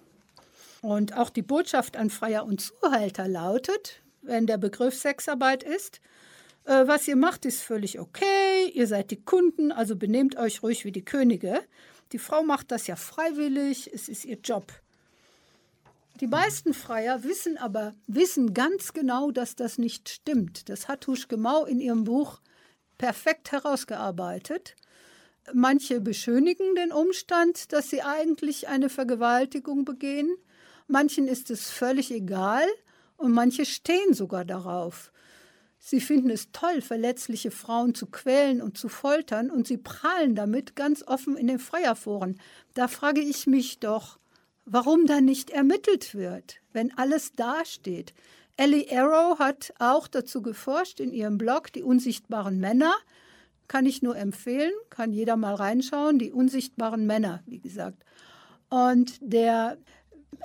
Und 0.82 1.16
auch 1.16 1.30
die 1.30 1.42
Botschaft 1.42 1.96
an 1.96 2.10
Freier 2.10 2.46
und 2.46 2.60
Zuhälter 2.60 3.28
lautet, 3.28 4.02
wenn 4.22 4.48
der 4.48 4.58
Begriff 4.58 4.96
Sexarbeit 4.96 5.64
ist, 5.64 6.02
äh, 6.66 6.88
was 6.88 7.08
ihr 7.08 7.16
macht, 7.16 7.46
ist 7.46 7.62
völlig 7.62 8.00
okay, 8.00 8.70
ihr 8.74 8.88
seid 8.88 9.12
die 9.12 9.22
Kunden, 9.22 9.72
also 9.72 9.96
benehmt 9.96 10.38
euch 10.38 10.64
ruhig 10.64 10.86
wie 10.86 10.92
die 10.92 11.06
Könige. 11.06 11.62
Die 12.12 12.20
Frau 12.20 12.44
macht 12.44 12.72
das 12.72 12.88
ja 12.88 12.96
freiwillig, 12.96 13.92
es 13.94 14.08
ist 14.08 14.26
ihr 14.26 14.38
Job. 14.44 14.72
Die 16.20 16.28
meisten 16.28 16.74
Freier 16.74 17.24
wissen 17.24 17.58
aber 17.58 17.94
wissen 18.06 18.54
ganz 18.54 18.94
genau, 18.94 19.32
dass 19.32 19.56
das 19.56 19.80
nicht 19.80 20.10
stimmt. 20.10 20.70
Das 20.70 20.88
hat 20.88 21.08
Huschke 21.08 21.38
Mau 21.38 21.66
in 21.66 21.80
ihrem 21.80 22.04
Buch 22.04 22.40
perfekt 23.00 23.52
herausgearbeitet. 23.52 24.76
Manche 25.54 26.00
beschönigen 26.00 26.76
den 26.76 26.92
Umstand, 26.92 27.74
dass 27.74 27.90
sie 27.90 28.04
eigentlich 28.04 28.68
eine 28.68 28.90
Vergewaltigung 28.90 29.86
begehen. 29.86 30.34
Manchen 30.88 31.28
ist 31.28 31.50
es 31.50 31.70
völlig 31.70 32.12
egal 32.12 32.68
und 33.18 33.32
manche 33.32 33.66
stehen 33.66 34.14
sogar 34.14 34.46
darauf. 34.46 35.12
Sie 35.86 36.00
finden 36.00 36.30
es 36.30 36.50
toll, 36.54 36.80
verletzliche 36.80 37.52
Frauen 37.52 37.94
zu 37.94 38.06
quälen 38.06 38.62
und 38.62 38.78
zu 38.78 38.88
foltern, 38.88 39.52
und 39.52 39.68
sie 39.68 39.76
prahlen 39.76 40.34
damit 40.34 40.78
ganz 40.78 41.04
offen 41.06 41.36
in 41.36 41.48
den 41.48 41.60
Freierforen. 41.60 42.40
Da 42.74 42.88
frage 42.88 43.20
ich 43.20 43.48
mich 43.48 43.80
doch, 43.80 44.18
warum 44.64 45.08
da 45.08 45.20
nicht 45.20 45.50
ermittelt 45.50 46.16
wird, 46.16 46.62
wenn 46.72 46.98
alles 46.98 47.34
dasteht. 47.34 48.14
Ellie 48.56 48.88
Arrow 48.98 49.38
hat 49.40 49.74
auch 49.78 50.08
dazu 50.08 50.42
geforscht 50.42 51.02
in 51.02 51.12
ihrem 51.12 51.38
Blog 51.38 51.74
Die 51.74 51.84
unsichtbaren 51.84 52.62
Männer. 52.62 52.94
Kann 53.68 53.86
ich 53.86 54.02
nur 54.02 54.16
empfehlen, 54.16 54.72
kann 54.90 55.12
jeder 55.12 55.36
mal 55.36 55.56
reinschauen. 55.56 56.18
Die 56.18 56.32
unsichtbaren 56.32 57.06
Männer, 57.06 57.44
wie 57.46 57.60
gesagt. 57.60 58.06
Und 58.70 59.18
der 59.20 59.78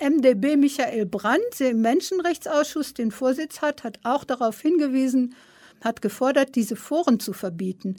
MdB 0.00 0.56
Michael 0.56 1.06
Brandt, 1.06 1.60
der 1.60 1.70
im 1.70 1.80
Menschenrechtsausschuss 1.80 2.94
den 2.94 3.10
Vorsitz 3.10 3.60
hat, 3.60 3.84
hat 3.84 3.98
auch 4.04 4.24
darauf 4.24 4.60
hingewiesen, 4.60 5.34
hat 5.82 6.02
gefordert, 6.02 6.54
diese 6.54 6.76
Foren 6.76 7.20
zu 7.20 7.32
verbieten. 7.32 7.96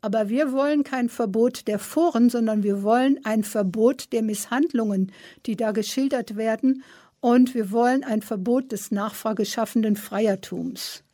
Aber 0.00 0.28
wir 0.28 0.52
wollen 0.52 0.82
kein 0.82 1.08
Verbot 1.08 1.68
der 1.68 1.78
Foren, 1.78 2.28
sondern 2.28 2.62
wir 2.62 2.82
wollen 2.82 3.20
ein 3.24 3.44
Verbot 3.44 4.12
der 4.12 4.22
Misshandlungen, 4.22 5.12
die 5.46 5.56
da 5.56 5.70
geschildert 5.70 6.36
werden. 6.36 6.82
Und 7.20 7.54
wir 7.54 7.70
wollen 7.70 8.02
ein 8.02 8.20
Verbot 8.20 8.72
des 8.72 8.90
nachfrageschaffenden 8.90 9.94
Freiertums. 9.94 11.04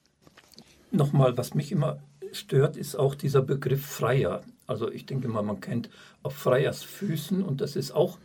Nochmal, 0.91 1.37
was 1.37 1.53
mich 1.53 1.71
immer 1.71 1.99
stört, 2.33 2.79
ist 2.79 2.95
auch 2.95 3.15
dieser 3.15 3.43
Begriff 3.43 3.85
Freier. 3.85 4.43
Also 4.67 4.91
ich 4.91 5.05
denke 5.05 5.29
mal, 5.29 5.43
man 5.43 5.61
kennt 5.61 5.91
auf 6.23 6.35
Freiers 6.35 6.83
Füßen 6.83 7.43
und 7.43 7.61
das 7.61 7.77
ist 7.77 7.91
auch 7.91 8.19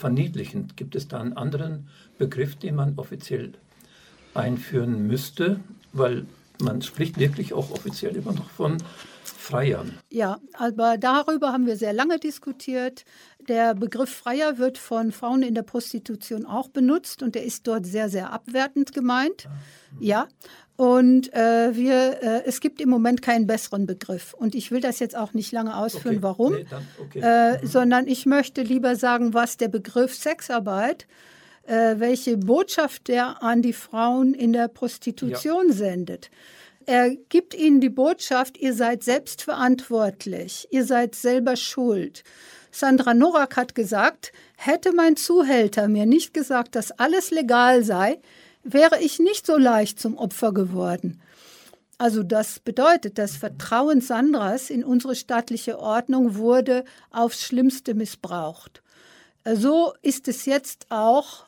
verniedlichend. 0.00 0.76
Gibt 0.76 0.96
es 0.96 1.08
da 1.08 1.20
einen 1.20 1.34
anderen 1.34 1.88
Begriff, 2.18 2.56
den 2.56 2.74
man 2.74 2.94
offiziell 2.96 3.52
einführen 4.34 5.06
müsste? 5.06 5.60
Weil 5.92 6.26
man 6.60 6.82
spricht 6.82 7.18
wirklich 7.18 7.52
auch 7.52 7.70
offiziell 7.70 8.16
immer 8.16 8.32
noch 8.32 8.50
von 8.50 8.78
Freiern. 9.22 9.98
Ja, 10.10 10.38
aber 10.54 10.98
darüber 10.98 11.52
haben 11.52 11.66
wir 11.66 11.76
sehr 11.76 11.92
lange 11.92 12.18
diskutiert. 12.18 13.04
Der 13.50 13.74
Begriff 13.74 14.10
Freier 14.10 14.58
wird 14.58 14.78
von 14.78 15.10
Frauen 15.10 15.42
in 15.42 15.56
der 15.56 15.64
Prostitution 15.64 16.46
auch 16.46 16.68
benutzt 16.68 17.20
und 17.20 17.34
der 17.34 17.42
ist 17.42 17.66
dort 17.66 17.84
sehr, 17.84 18.08
sehr 18.08 18.32
abwertend 18.32 18.92
gemeint. 18.92 19.48
Ja, 19.98 20.28
und 20.76 21.34
äh, 21.34 21.74
wir, 21.74 22.22
äh, 22.22 22.44
es 22.46 22.60
gibt 22.60 22.80
im 22.80 22.88
Moment 22.88 23.22
keinen 23.22 23.48
besseren 23.48 23.86
Begriff. 23.86 24.34
Und 24.34 24.54
ich 24.54 24.70
will 24.70 24.80
das 24.80 25.00
jetzt 25.00 25.16
auch 25.16 25.34
nicht 25.34 25.50
lange 25.50 25.76
ausführen, 25.76 26.18
okay. 26.18 26.22
warum, 26.22 26.52
nee, 26.52 26.66
dann, 26.70 26.86
okay. 27.02 27.20
äh, 27.22 27.60
mhm. 27.60 27.66
sondern 27.66 28.06
ich 28.06 28.24
möchte 28.24 28.62
lieber 28.62 28.94
sagen, 28.94 29.34
was 29.34 29.56
der 29.56 29.66
Begriff 29.66 30.14
Sexarbeit, 30.14 31.08
äh, 31.66 31.96
welche 31.98 32.36
Botschaft 32.36 33.08
der 33.08 33.42
an 33.42 33.62
die 33.62 33.72
Frauen 33.72 34.32
in 34.32 34.52
der 34.52 34.68
Prostitution 34.68 35.70
ja. 35.70 35.74
sendet. 35.74 36.30
Er 36.86 37.10
gibt 37.28 37.54
ihnen 37.54 37.80
die 37.80 37.90
Botschaft, 37.90 38.56
ihr 38.58 38.74
seid 38.74 39.02
selbstverantwortlich, 39.02 40.68
ihr 40.70 40.84
seid 40.84 41.16
selber 41.16 41.56
schuld. 41.56 42.22
Sandra 42.70 43.14
Norak 43.14 43.56
hat 43.56 43.74
gesagt, 43.74 44.32
hätte 44.56 44.92
mein 44.92 45.16
Zuhälter 45.16 45.88
mir 45.88 46.06
nicht 46.06 46.34
gesagt, 46.34 46.74
dass 46.74 46.92
alles 46.92 47.30
legal 47.30 47.82
sei, 47.82 48.20
wäre 48.62 49.00
ich 49.02 49.18
nicht 49.18 49.46
so 49.46 49.56
leicht 49.56 49.98
zum 49.98 50.16
Opfer 50.16 50.52
geworden. 50.52 51.20
Also 51.98 52.22
das 52.22 52.60
bedeutet, 52.60 53.18
das 53.18 53.36
Vertrauen 53.36 54.00
Sandras 54.00 54.70
in 54.70 54.84
unsere 54.84 55.14
staatliche 55.14 55.78
Ordnung 55.78 56.36
wurde 56.36 56.84
aufs 57.10 57.42
Schlimmste 57.42 57.94
missbraucht. 57.94 58.82
So 59.44 59.92
ist 60.00 60.28
es 60.28 60.46
jetzt 60.46 60.86
auch, 60.88 61.44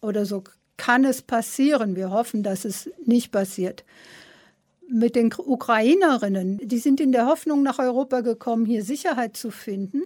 oder 0.00 0.26
so 0.26 0.44
kann 0.76 1.04
es 1.04 1.22
passieren. 1.22 1.96
Wir 1.96 2.10
hoffen, 2.10 2.42
dass 2.42 2.64
es 2.64 2.88
nicht 3.04 3.32
passiert. 3.32 3.84
Mit 4.88 5.14
den 5.14 5.32
Ukrainerinnen, 5.36 6.58
die 6.62 6.78
sind 6.78 7.00
in 7.00 7.12
der 7.12 7.26
Hoffnung 7.26 7.62
nach 7.62 7.78
Europa 7.78 8.22
gekommen, 8.22 8.66
hier 8.66 8.84
Sicherheit 8.84 9.36
zu 9.36 9.50
finden. 9.50 10.04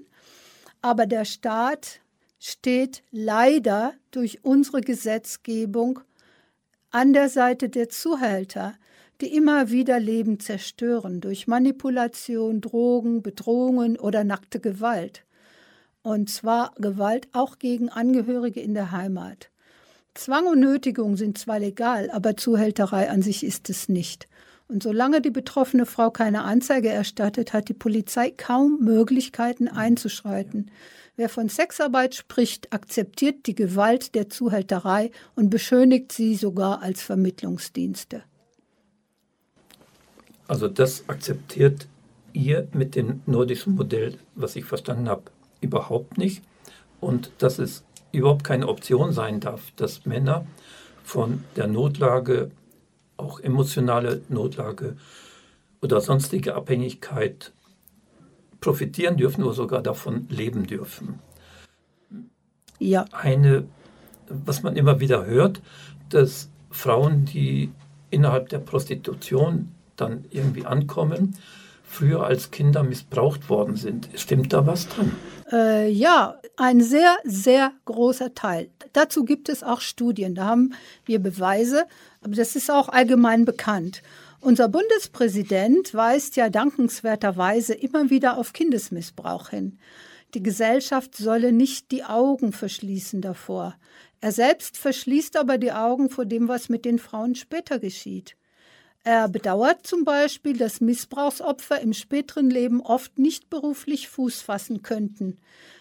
Aber 0.85 1.07
der 1.07 1.25
Staat 1.25 2.01
steht 2.39 3.05
leider 3.11 3.95
durch 4.11 4.45
unsere 4.45 4.83
Gesetzgebung 4.83 6.01
an 6.91 7.15
der 7.15 7.31
Seite 7.31 7.71
der 7.71 7.89
Zuhälter, 7.89 8.75
die 9.23 9.35
immer 9.35 9.71
wieder 9.71 9.99
Leben 9.99 10.41
zerstören 10.41 11.23
durch 11.23 11.47
Manipulation, 11.47 12.61
Drogen, 12.61 13.23
Bedrohungen 13.23 13.99
oder 13.99 14.25
nackte 14.25 14.61
Gewalt. 14.61 15.25
Und 16.03 16.29
zwar 16.29 16.75
Gewalt 16.77 17.29
auch 17.33 17.59
gegen 17.59 17.89
Angehörige 17.89 18.61
in 18.61 18.75
der 18.75 18.93
Heimat. 18.93 19.49
Zwang 20.13 20.47
und 20.47 20.61
Nötigung 20.61 21.17
sind 21.17 21.39
zwar 21.39 21.61
legal, 21.61 22.11
aber 22.11 22.37
Zuhälterei 22.37 23.09
an 23.09 23.23
sich 23.23 23.43
ist 23.43 23.71
es 23.71 23.89
nicht. 23.89 24.29
Und 24.75 24.83
solange 24.83 25.21
die 25.21 25.31
betroffene 25.31 25.87
Frau 25.87 26.11
keine 26.11 26.43
Anzeige 26.43 26.89
erstattet, 26.89 27.53
hat 27.53 27.69
die 27.69 27.75
Polizei 27.75 28.33
kaum 28.37 28.81
Möglichkeiten 28.81 29.69
einzuschreiten. 29.69 30.69
Wer 31.15 31.29
von 31.29 31.49
Sexarbeit 31.49 32.17
spricht, 32.17 32.73
akzeptiert 32.73 33.47
die 33.47 33.55
Gewalt 33.55 34.17
der 34.17 34.31
Zuhälterei 34.31 35.13
und 35.37 35.49
beschönigt 35.49 36.11
sie 36.11 36.35
sogar 36.35 36.83
als 36.83 37.03
Vermittlungsdienste. 37.03 38.25
Also 40.49 40.67
das 40.67 41.09
akzeptiert 41.09 41.87
ihr 42.33 42.67
mit 42.73 42.97
dem 42.97 43.21
nordischen 43.27 43.77
Modell, 43.77 44.19
was 44.35 44.57
ich 44.57 44.65
verstanden 44.65 45.09
habe, 45.09 45.31
überhaupt 45.61 46.19
nicht. 46.19 46.43
Und 47.01 47.31
dass 47.39 47.61
es 47.61 47.85
überhaupt 48.11 48.43
keine 48.43 48.67
Option 48.67 49.13
sein 49.13 49.39
darf, 49.39 49.71
dass 49.77 50.05
Männer 50.05 50.45
von 51.05 51.45
der 51.55 51.69
Notlage, 51.69 52.51
auch 53.17 53.41
emotionale 53.41 54.23
Notlage 54.29 54.97
oder 55.83 56.01
sonstige 56.01 56.55
Abhängigkeit 56.55 57.53
profitieren 58.61 59.17
dürfen 59.17 59.45
oder 59.45 59.55
sogar 59.55 59.83
davon 59.83 60.27
leben 60.31 60.67
dürfen. 60.67 61.19
Ja. 62.79 63.05
Eine, 63.13 63.65
was 64.29 64.63
man 64.63 64.77
immer 64.77 65.01
wieder 65.01 65.27
hört, 65.27 65.61
dass 66.09 66.49
Frauen, 66.71 67.25
die 67.25 67.71
innerhalb 68.11 68.49
der 68.49 68.59
Prostitution 68.59 69.73
dann 69.97 70.25
irgendwie 70.31 70.65
ankommen, 70.65 71.37
früher 71.83 72.25
als 72.25 72.51
Kinder 72.51 72.83
missbraucht 72.83 73.49
worden 73.49 73.77
sind. 73.77 74.09
Stimmt 74.17 74.53
da 74.53 74.67
was 74.67 74.89
dran? 74.89 75.13
Äh, 75.53 75.91
ja, 75.91 76.39
ein 76.57 76.81
sehr, 76.81 77.17
sehr 77.25 77.73
großer 77.85 78.35
Teil. 78.35 78.71
Dazu 78.93 79.25
gibt 79.25 79.49
es 79.49 79.63
auch 79.63 79.81
Studien, 79.81 80.35
da 80.35 80.45
haben 80.47 80.75
wir 81.05 81.21
Beweise, 81.21 81.85
aber 82.25 82.35
das 82.35 82.57
ist 82.57 82.71
auch 82.71 82.89
allgemein 82.89 83.45
bekannt. 83.45 84.03
Unser 84.41 84.69
Bundespräsident 84.69 85.95
weist 85.95 86.37
ja 86.37 86.49
dankenswerterweise 86.49 87.75
immer 87.75 88.11
wieder 88.11 88.39
auf 88.39 88.53
Kindesmissbrauch 88.53 89.51
hin. 89.51 89.79
Die 90.35 90.43
Gesellschaft 90.43 91.17
solle 91.17 91.53
nicht 91.53 91.93
die 91.93 92.05
Augen 92.05 92.53
verschließen 92.53 93.21
davor. 93.21 93.77
Er 94.21 94.33
selbst 94.33 94.79
verschließt 94.79 95.37
aber 95.37 95.59
die 95.59 95.73
Augen 95.73 96.11
vor 96.11 96.25
dem, 96.25 96.49
was 96.49 96.69
mit 96.69 96.85
den 96.85 96.99
Frauen 96.99 97.35
später 97.35 97.79
geschieht. 97.79 98.37
Er 99.05 99.29
bedauert 99.29 99.87
zum 99.87 100.05
Beispiel, 100.05 100.57
dass 100.57 100.81
Missbrauchsopfer 100.81 101.81
im 101.81 101.93
späteren 101.93 102.49
Leben 102.49 102.81
oft 102.81 103.19
nicht 103.19 103.51
beruflich 103.51 104.09
Fuß 104.09 104.41
fassen 104.41 104.83
könnten. 104.83 105.39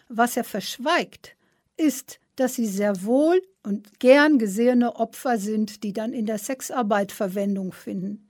Was 0.10 0.36
er 0.36 0.44
verschweigt, 0.44 1.38
ist, 1.78 2.20
dass 2.36 2.56
sie 2.56 2.66
sehr 2.66 3.04
wohl 3.04 3.42
und 3.64 4.00
gern 4.00 4.40
gesehene 4.40 4.96
Opfer 4.96 5.38
sind, 5.38 5.84
die 5.84 5.94
dann 5.94 6.14
in 6.14 6.26
der 6.26 6.38
Sexarbeit 6.38 7.12
Verwendung 7.12 7.72
finden. 7.72 8.28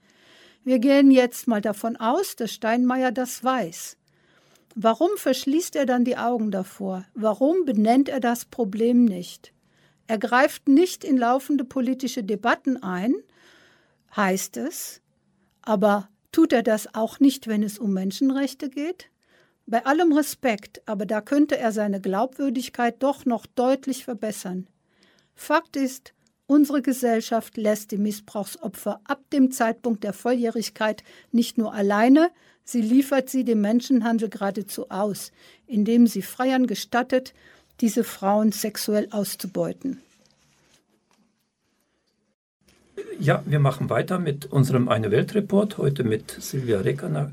Wir 0.62 0.78
gehen 0.78 1.10
jetzt 1.10 1.46
mal 1.46 1.60
davon 1.60 1.96
aus, 1.96 2.36
dass 2.36 2.52
Steinmeier 2.52 3.12
das 3.12 3.44
weiß. 3.44 3.96
Warum 4.74 5.10
verschließt 5.16 5.76
er 5.76 5.86
dann 5.86 6.04
die 6.04 6.16
Augen 6.16 6.50
davor? 6.50 7.04
Warum 7.14 7.64
benennt 7.64 8.08
er 8.08 8.20
das 8.20 8.44
Problem 8.44 9.04
nicht? 9.04 9.52
Er 10.06 10.18
greift 10.18 10.68
nicht 10.68 11.04
in 11.04 11.16
laufende 11.16 11.64
politische 11.64 12.24
Debatten 12.24 12.82
ein, 12.82 13.14
heißt 14.16 14.56
es, 14.56 15.00
aber 15.62 16.08
tut 16.32 16.52
er 16.52 16.62
das 16.62 16.94
auch 16.94 17.20
nicht, 17.20 17.46
wenn 17.46 17.62
es 17.62 17.78
um 17.78 17.92
Menschenrechte 17.92 18.68
geht? 18.68 19.10
Bei 19.66 19.86
allem 19.86 20.12
Respekt, 20.12 20.82
aber 20.86 21.06
da 21.06 21.20
könnte 21.20 21.56
er 21.56 21.72
seine 21.72 22.00
Glaubwürdigkeit 22.00 23.02
doch 23.02 23.24
noch 23.24 23.46
deutlich 23.46 24.04
verbessern. 24.04 24.66
Fakt 25.34 25.76
ist, 25.76 26.12
unsere 26.46 26.82
Gesellschaft 26.82 27.56
lässt 27.56 27.90
die 27.90 27.98
Missbrauchsopfer 27.98 29.00
ab 29.04 29.22
dem 29.32 29.50
Zeitpunkt 29.50 30.04
der 30.04 30.12
Volljährigkeit 30.12 31.02
nicht 31.32 31.56
nur 31.56 31.72
alleine, 31.72 32.30
sie 32.62 32.82
liefert 32.82 33.30
sie 33.30 33.44
dem 33.44 33.62
Menschenhandel 33.62 34.28
geradezu 34.28 34.90
aus, 34.90 35.32
indem 35.66 36.06
sie 36.06 36.22
Freiern 36.22 36.66
gestattet, 36.66 37.32
diese 37.80 38.04
Frauen 38.04 38.52
sexuell 38.52 39.08
auszubeuten. 39.10 40.00
Ja, 43.18 43.42
wir 43.46 43.60
machen 43.60 43.90
weiter 43.90 44.18
mit 44.18 44.46
unserem 44.46 44.88
Eine 44.88 45.10
Welt 45.10 45.34
Report, 45.34 45.78
heute 45.78 46.04
mit 46.04 46.30
Silvia 46.30 46.80
Reckerner. 46.80 47.32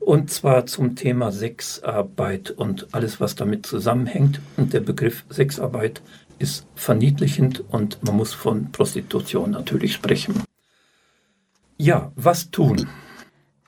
Und 0.00 0.30
zwar 0.30 0.66
zum 0.66 0.96
Thema 0.96 1.32
Sexarbeit 1.32 2.50
und 2.50 2.94
alles, 2.94 3.20
was 3.20 3.34
damit 3.34 3.66
zusammenhängt. 3.66 4.40
Und 4.56 4.72
der 4.72 4.80
Begriff 4.80 5.24
Sexarbeit 5.28 6.02
ist 6.38 6.66
verniedlichend 6.74 7.64
und 7.68 8.02
man 8.04 8.16
muss 8.16 8.32
von 8.32 8.70
Prostitution 8.72 9.50
natürlich 9.50 9.92
sprechen. 9.92 10.42
Ja, 11.76 12.12
was 12.16 12.50
tun? 12.50 12.88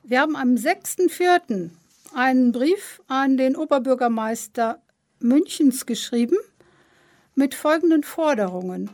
Wir 0.03 0.21
haben 0.21 0.37
am 0.37 0.55
6.4. 0.55 1.71
einen 2.15 2.53
Brief 2.53 3.01
an 3.07 3.37
den 3.37 3.57
Oberbürgermeister 3.57 4.81
Münchens 5.21 5.87
geschrieben 5.87 6.37
mit 7.35 7.55
folgenden 7.55 8.03
Forderungen. 8.03 8.91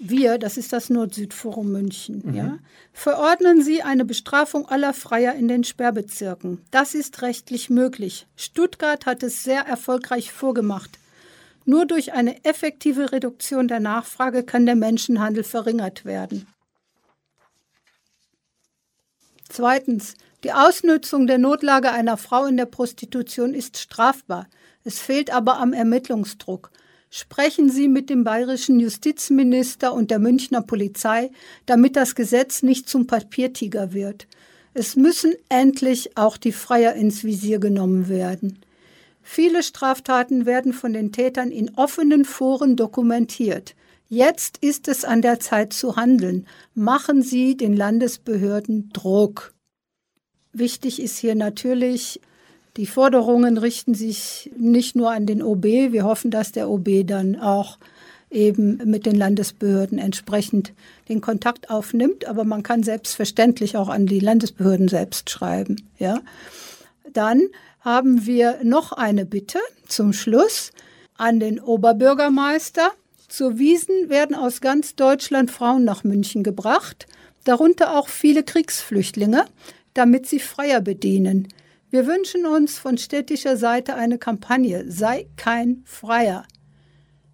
Wir, 0.00 0.38
das 0.38 0.56
ist 0.56 0.72
das 0.72 0.90
Nord-Süd-Forum 0.90 1.72
München, 1.72 2.22
mhm. 2.24 2.34
ja, 2.34 2.58
verordnen 2.92 3.62
Sie 3.62 3.82
eine 3.82 4.04
Bestrafung 4.04 4.68
aller 4.68 4.94
Freier 4.94 5.34
in 5.34 5.48
den 5.48 5.64
Sperrbezirken. 5.64 6.60
Das 6.70 6.94
ist 6.94 7.20
rechtlich 7.22 7.68
möglich. 7.68 8.26
Stuttgart 8.36 9.06
hat 9.06 9.24
es 9.24 9.42
sehr 9.42 9.62
erfolgreich 9.62 10.32
vorgemacht. 10.32 10.98
Nur 11.64 11.84
durch 11.84 12.12
eine 12.12 12.44
effektive 12.44 13.12
Reduktion 13.12 13.68
der 13.68 13.80
Nachfrage 13.80 14.44
kann 14.44 14.66
der 14.66 14.76
Menschenhandel 14.76 15.44
verringert 15.44 16.04
werden. 16.04 16.46
Zweitens. 19.48 20.14
Die 20.44 20.52
Ausnutzung 20.52 21.26
der 21.26 21.38
Notlage 21.38 21.90
einer 21.90 22.16
Frau 22.16 22.46
in 22.46 22.56
der 22.56 22.66
Prostitution 22.66 23.54
ist 23.54 23.76
strafbar. 23.76 24.46
Es 24.84 25.00
fehlt 25.00 25.32
aber 25.32 25.58
am 25.58 25.72
Ermittlungsdruck. 25.72 26.70
Sprechen 27.10 27.70
Sie 27.70 27.88
mit 27.88 28.10
dem 28.10 28.22
bayerischen 28.22 28.80
Justizminister 28.80 29.94
und 29.94 30.10
der 30.10 30.18
Münchner 30.18 30.60
Polizei, 30.60 31.30
damit 31.64 31.96
das 31.96 32.14
Gesetz 32.14 32.62
nicht 32.62 32.88
zum 32.88 33.06
Papiertiger 33.06 33.94
wird. 33.94 34.26
Es 34.74 34.94
müssen 34.94 35.34
endlich 35.48 36.16
auch 36.16 36.36
die 36.36 36.52
Freier 36.52 36.94
ins 36.94 37.24
Visier 37.24 37.58
genommen 37.58 38.08
werden. 38.08 38.58
Viele 39.22 39.62
Straftaten 39.62 40.46
werden 40.46 40.72
von 40.72 40.92
den 40.92 41.12
Tätern 41.12 41.50
in 41.50 41.74
offenen 41.76 42.24
Foren 42.24 42.76
dokumentiert. 42.76 43.74
Jetzt 44.08 44.58
ist 44.58 44.88
es 44.88 45.04
an 45.04 45.20
der 45.20 45.40
Zeit 45.40 45.72
zu 45.72 45.96
handeln. 45.96 46.46
Machen 46.74 47.22
Sie 47.22 47.56
den 47.56 47.76
Landesbehörden 47.76 48.90
Druck. 48.92 49.52
Wichtig 50.52 51.00
ist 51.02 51.18
hier 51.18 51.34
natürlich, 51.34 52.20
die 52.78 52.86
Forderungen 52.86 53.58
richten 53.58 53.94
sich 53.94 54.52
nicht 54.56 54.94
nur 54.94 55.10
an 55.10 55.26
den 55.26 55.42
OB. 55.42 55.64
Wir 55.64 56.04
hoffen, 56.04 56.30
dass 56.30 56.52
der 56.52 56.70
OB 56.70 57.04
dann 57.04 57.34
auch 57.34 57.76
eben 58.30 58.80
mit 58.84 59.04
den 59.04 59.16
Landesbehörden 59.16 59.98
entsprechend 59.98 60.72
den 61.08 61.20
Kontakt 61.20 61.70
aufnimmt. 61.70 62.26
Aber 62.28 62.44
man 62.44 62.62
kann 62.62 62.84
selbstverständlich 62.84 63.76
auch 63.76 63.88
an 63.88 64.06
die 64.06 64.20
Landesbehörden 64.20 64.86
selbst 64.86 65.28
schreiben. 65.28 65.88
Ja. 65.98 66.20
Dann 67.12 67.48
haben 67.80 68.26
wir 68.26 68.60
noch 68.62 68.92
eine 68.92 69.26
Bitte 69.26 69.58
zum 69.88 70.12
Schluss 70.12 70.70
an 71.16 71.40
den 71.40 71.58
Oberbürgermeister. 71.58 72.92
Zur 73.26 73.58
Wiesen 73.58 74.08
werden 74.08 74.36
aus 74.36 74.60
ganz 74.60 74.94
Deutschland 74.94 75.50
Frauen 75.50 75.82
nach 75.82 76.04
München 76.04 76.44
gebracht, 76.44 77.08
darunter 77.42 77.98
auch 77.98 78.08
viele 78.08 78.44
Kriegsflüchtlinge, 78.44 79.46
damit 79.94 80.28
sie 80.28 80.38
Freier 80.38 80.80
bedienen. 80.80 81.48
Wir 81.90 82.06
wünschen 82.06 82.44
uns 82.44 82.78
von 82.78 82.98
städtischer 82.98 83.56
Seite 83.56 83.94
eine 83.94 84.18
Kampagne, 84.18 84.84
sei 84.90 85.26
kein 85.36 85.82
Freier. 85.86 86.44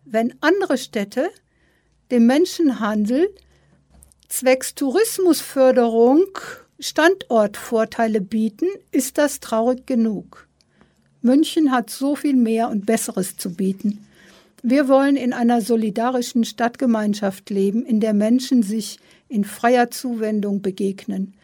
Wenn 0.05 0.35
andere 0.41 0.79
Städte 0.79 1.29
dem 2.13 2.27
Menschenhandel 2.27 3.35
zwecks 4.29 4.77
Tourismusförderung 4.77 6.27
Standortvorteile 6.79 8.21
bieten, 8.21 8.67
ist 8.93 9.19
das 9.19 9.41
traurig 9.41 9.87
genug. 9.87 10.47
München 11.21 11.73
hat 11.73 11.91
so 11.91 12.15
viel 12.15 12.37
mehr 12.37 12.69
und 12.69 12.87
Besseres 12.87 13.37
zu 13.37 13.55
bieten. 13.55 14.07
Wir 14.63 14.89
wollen 14.89 15.17
in 15.17 15.33
einer 15.33 15.63
solidarischen 15.63 16.45
Stadtgemeinschaft 16.45 17.51
leben, 17.51 17.85
in 17.85 17.99
der 17.99 18.15
Menschen 18.15 18.63
sich 18.63 19.01
in 19.29 19.45
freier 19.45 19.91
Zuwendung 19.91 20.63
begegnen. 20.63 21.35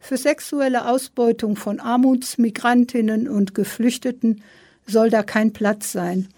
Für 0.00 0.16
sexuelle 0.16 0.88
Ausbeutung 0.88 1.56
von 1.56 1.78
Armutsmigrantinnen 1.78 3.28
und 3.28 3.54
Geflüchteten 3.54 4.42
soll 4.86 5.10
da 5.10 5.22
kein 5.22 5.52
Platz 5.52 5.92
sein. 5.92 6.28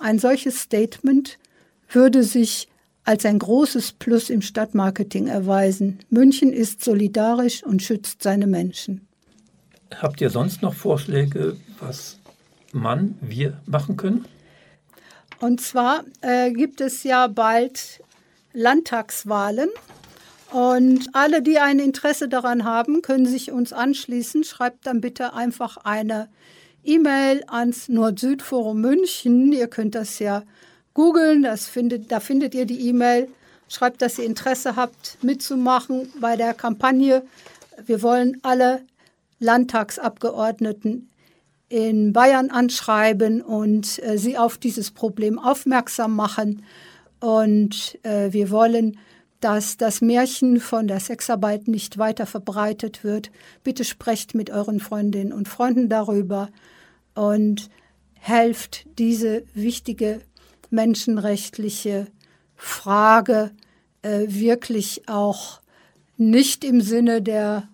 Ein 0.00 0.18
solches 0.18 0.60
Statement 0.60 1.38
würde 1.88 2.24
sich 2.24 2.68
als 3.04 3.24
ein 3.24 3.38
großes 3.38 3.92
Plus 3.92 4.28
im 4.28 4.42
Stadtmarketing 4.42 5.28
erweisen. 5.28 6.00
München 6.10 6.52
ist 6.52 6.84
solidarisch 6.84 7.62
und 7.62 7.82
schützt 7.82 8.22
seine 8.22 8.46
Menschen. 8.46 9.06
Habt 9.94 10.20
ihr 10.20 10.30
sonst 10.30 10.62
noch 10.62 10.74
Vorschläge, 10.74 11.56
was 11.80 12.18
man, 12.72 13.16
wir 13.20 13.60
machen 13.66 13.96
können? 13.96 14.24
Und 15.40 15.60
zwar 15.60 16.04
äh, 16.20 16.52
gibt 16.52 16.80
es 16.80 17.02
ja 17.02 17.26
bald 17.26 18.00
Landtagswahlen 18.52 19.68
und 20.52 21.08
alle, 21.14 21.40
die 21.40 21.58
ein 21.58 21.78
Interesse 21.78 22.28
daran 22.28 22.64
haben, 22.64 23.00
können 23.00 23.24
sich 23.24 23.52
uns 23.52 23.72
anschließen. 23.72 24.44
Schreibt 24.44 24.86
dann 24.86 25.00
bitte 25.00 25.32
einfach 25.32 25.78
eine 25.78 26.28
E-Mail 26.84 27.42
ans 27.46 27.88
Nord-Süd-Forum 27.88 28.80
München. 28.80 29.52
Ihr 29.52 29.68
könnt 29.68 29.94
das 29.94 30.18
ja 30.18 30.42
googeln, 30.92 31.42
da 31.42 32.20
findet 32.20 32.54
ihr 32.54 32.66
die 32.66 32.88
E-Mail. 32.88 33.28
Schreibt, 33.68 34.02
dass 34.02 34.18
ihr 34.18 34.26
Interesse 34.26 34.76
habt, 34.76 35.16
mitzumachen 35.22 36.12
bei 36.20 36.36
der 36.36 36.52
Kampagne. 36.52 37.22
Wir 37.86 38.02
wollen 38.02 38.38
alle 38.42 38.82
Landtagsabgeordneten 39.38 41.08
in 41.70 42.12
Bayern 42.12 42.50
anschreiben 42.50 43.40
und 43.40 44.04
äh, 44.04 44.18
sie 44.18 44.36
auf 44.36 44.58
dieses 44.58 44.90
Problem 44.90 45.38
aufmerksam 45.38 46.14
machen. 46.14 46.62
Und 47.20 47.98
äh, 48.02 48.30
wir 48.34 48.50
wollen 48.50 48.98
dass 49.42 49.76
das 49.76 50.00
Märchen 50.00 50.60
von 50.60 50.86
der 50.86 51.00
Sexarbeit 51.00 51.66
nicht 51.66 51.98
weiter 51.98 52.26
verbreitet 52.26 53.02
wird. 53.02 53.30
Bitte 53.64 53.84
sprecht 53.84 54.34
mit 54.34 54.50
euren 54.50 54.78
Freundinnen 54.78 55.32
und 55.32 55.48
Freunden 55.48 55.88
darüber 55.88 56.48
und 57.14 57.68
helft 58.14 58.86
diese 58.98 59.42
wichtige 59.52 60.20
menschenrechtliche 60.70 62.06
Frage 62.54 63.50
äh, 64.02 64.26
wirklich 64.28 65.08
auch 65.08 65.60
nicht 66.16 66.64
im 66.64 66.80
Sinne 66.80 67.20
der 67.20 67.68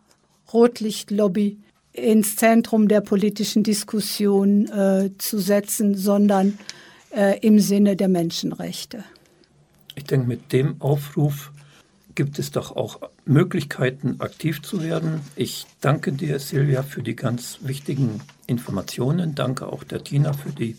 Rotlichtlobby 0.52 1.58
ins 1.92 2.36
Zentrum 2.36 2.88
der 2.88 3.02
politischen 3.02 3.62
Diskussion 3.62 4.66
äh, 4.68 5.10
zu 5.18 5.38
setzen, 5.38 5.94
sondern 5.94 6.58
äh, 7.10 7.38
im 7.40 7.58
Sinne 7.58 7.94
der 7.94 8.08
Menschenrechte. 8.08 9.04
Ich 9.96 10.04
denke, 10.04 10.28
mit 10.28 10.52
dem 10.52 10.80
Aufruf 10.80 11.52
gibt 12.18 12.40
es 12.40 12.50
doch 12.50 12.74
auch 12.74 12.98
Möglichkeiten, 13.26 14.16
aktiv 14.18 14.60
zu 14.60 14.82
werden. 14.82 15.20
Ich 15.36 15.66
danke 15.80 16.10
dir, 16.10 16.40
Silvia, 16.40 16.82
für 16.82 17.00
die 17.00 17.14
ganz 17.14 17.58
wichtigen 17.60 18.20
Informationen. 18.48 19.36
Danke 19.36 19.68
auch 19.68 19.84
der 19.84 20.02
Tina 20.02 20.32
für 20.32 20.50
die 20.50 20.76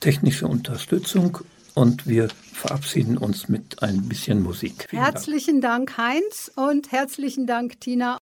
technische 0.00 0.48
Unterstützung. 0.48 1.40
Und 1.74 2.06
wir 2.06 2.28
verabschieden 2.54 3.18
uns 3.18 3.50
mit 3.50 3.82
ein 3.82 4.08
bisschen 4.08 4.42
Musik. 4.42 4.86
Vielen 4.88 5.02
herzlichen 5.02 5.60
Dank. 5.60 5.88
Dank, 5.88 5.98
Heinz, 5.98 6.50
und 6.56 6.92
herzlichen 6.92 7.46
Dank, 7.46 7.78
Tina. 7.78 8.18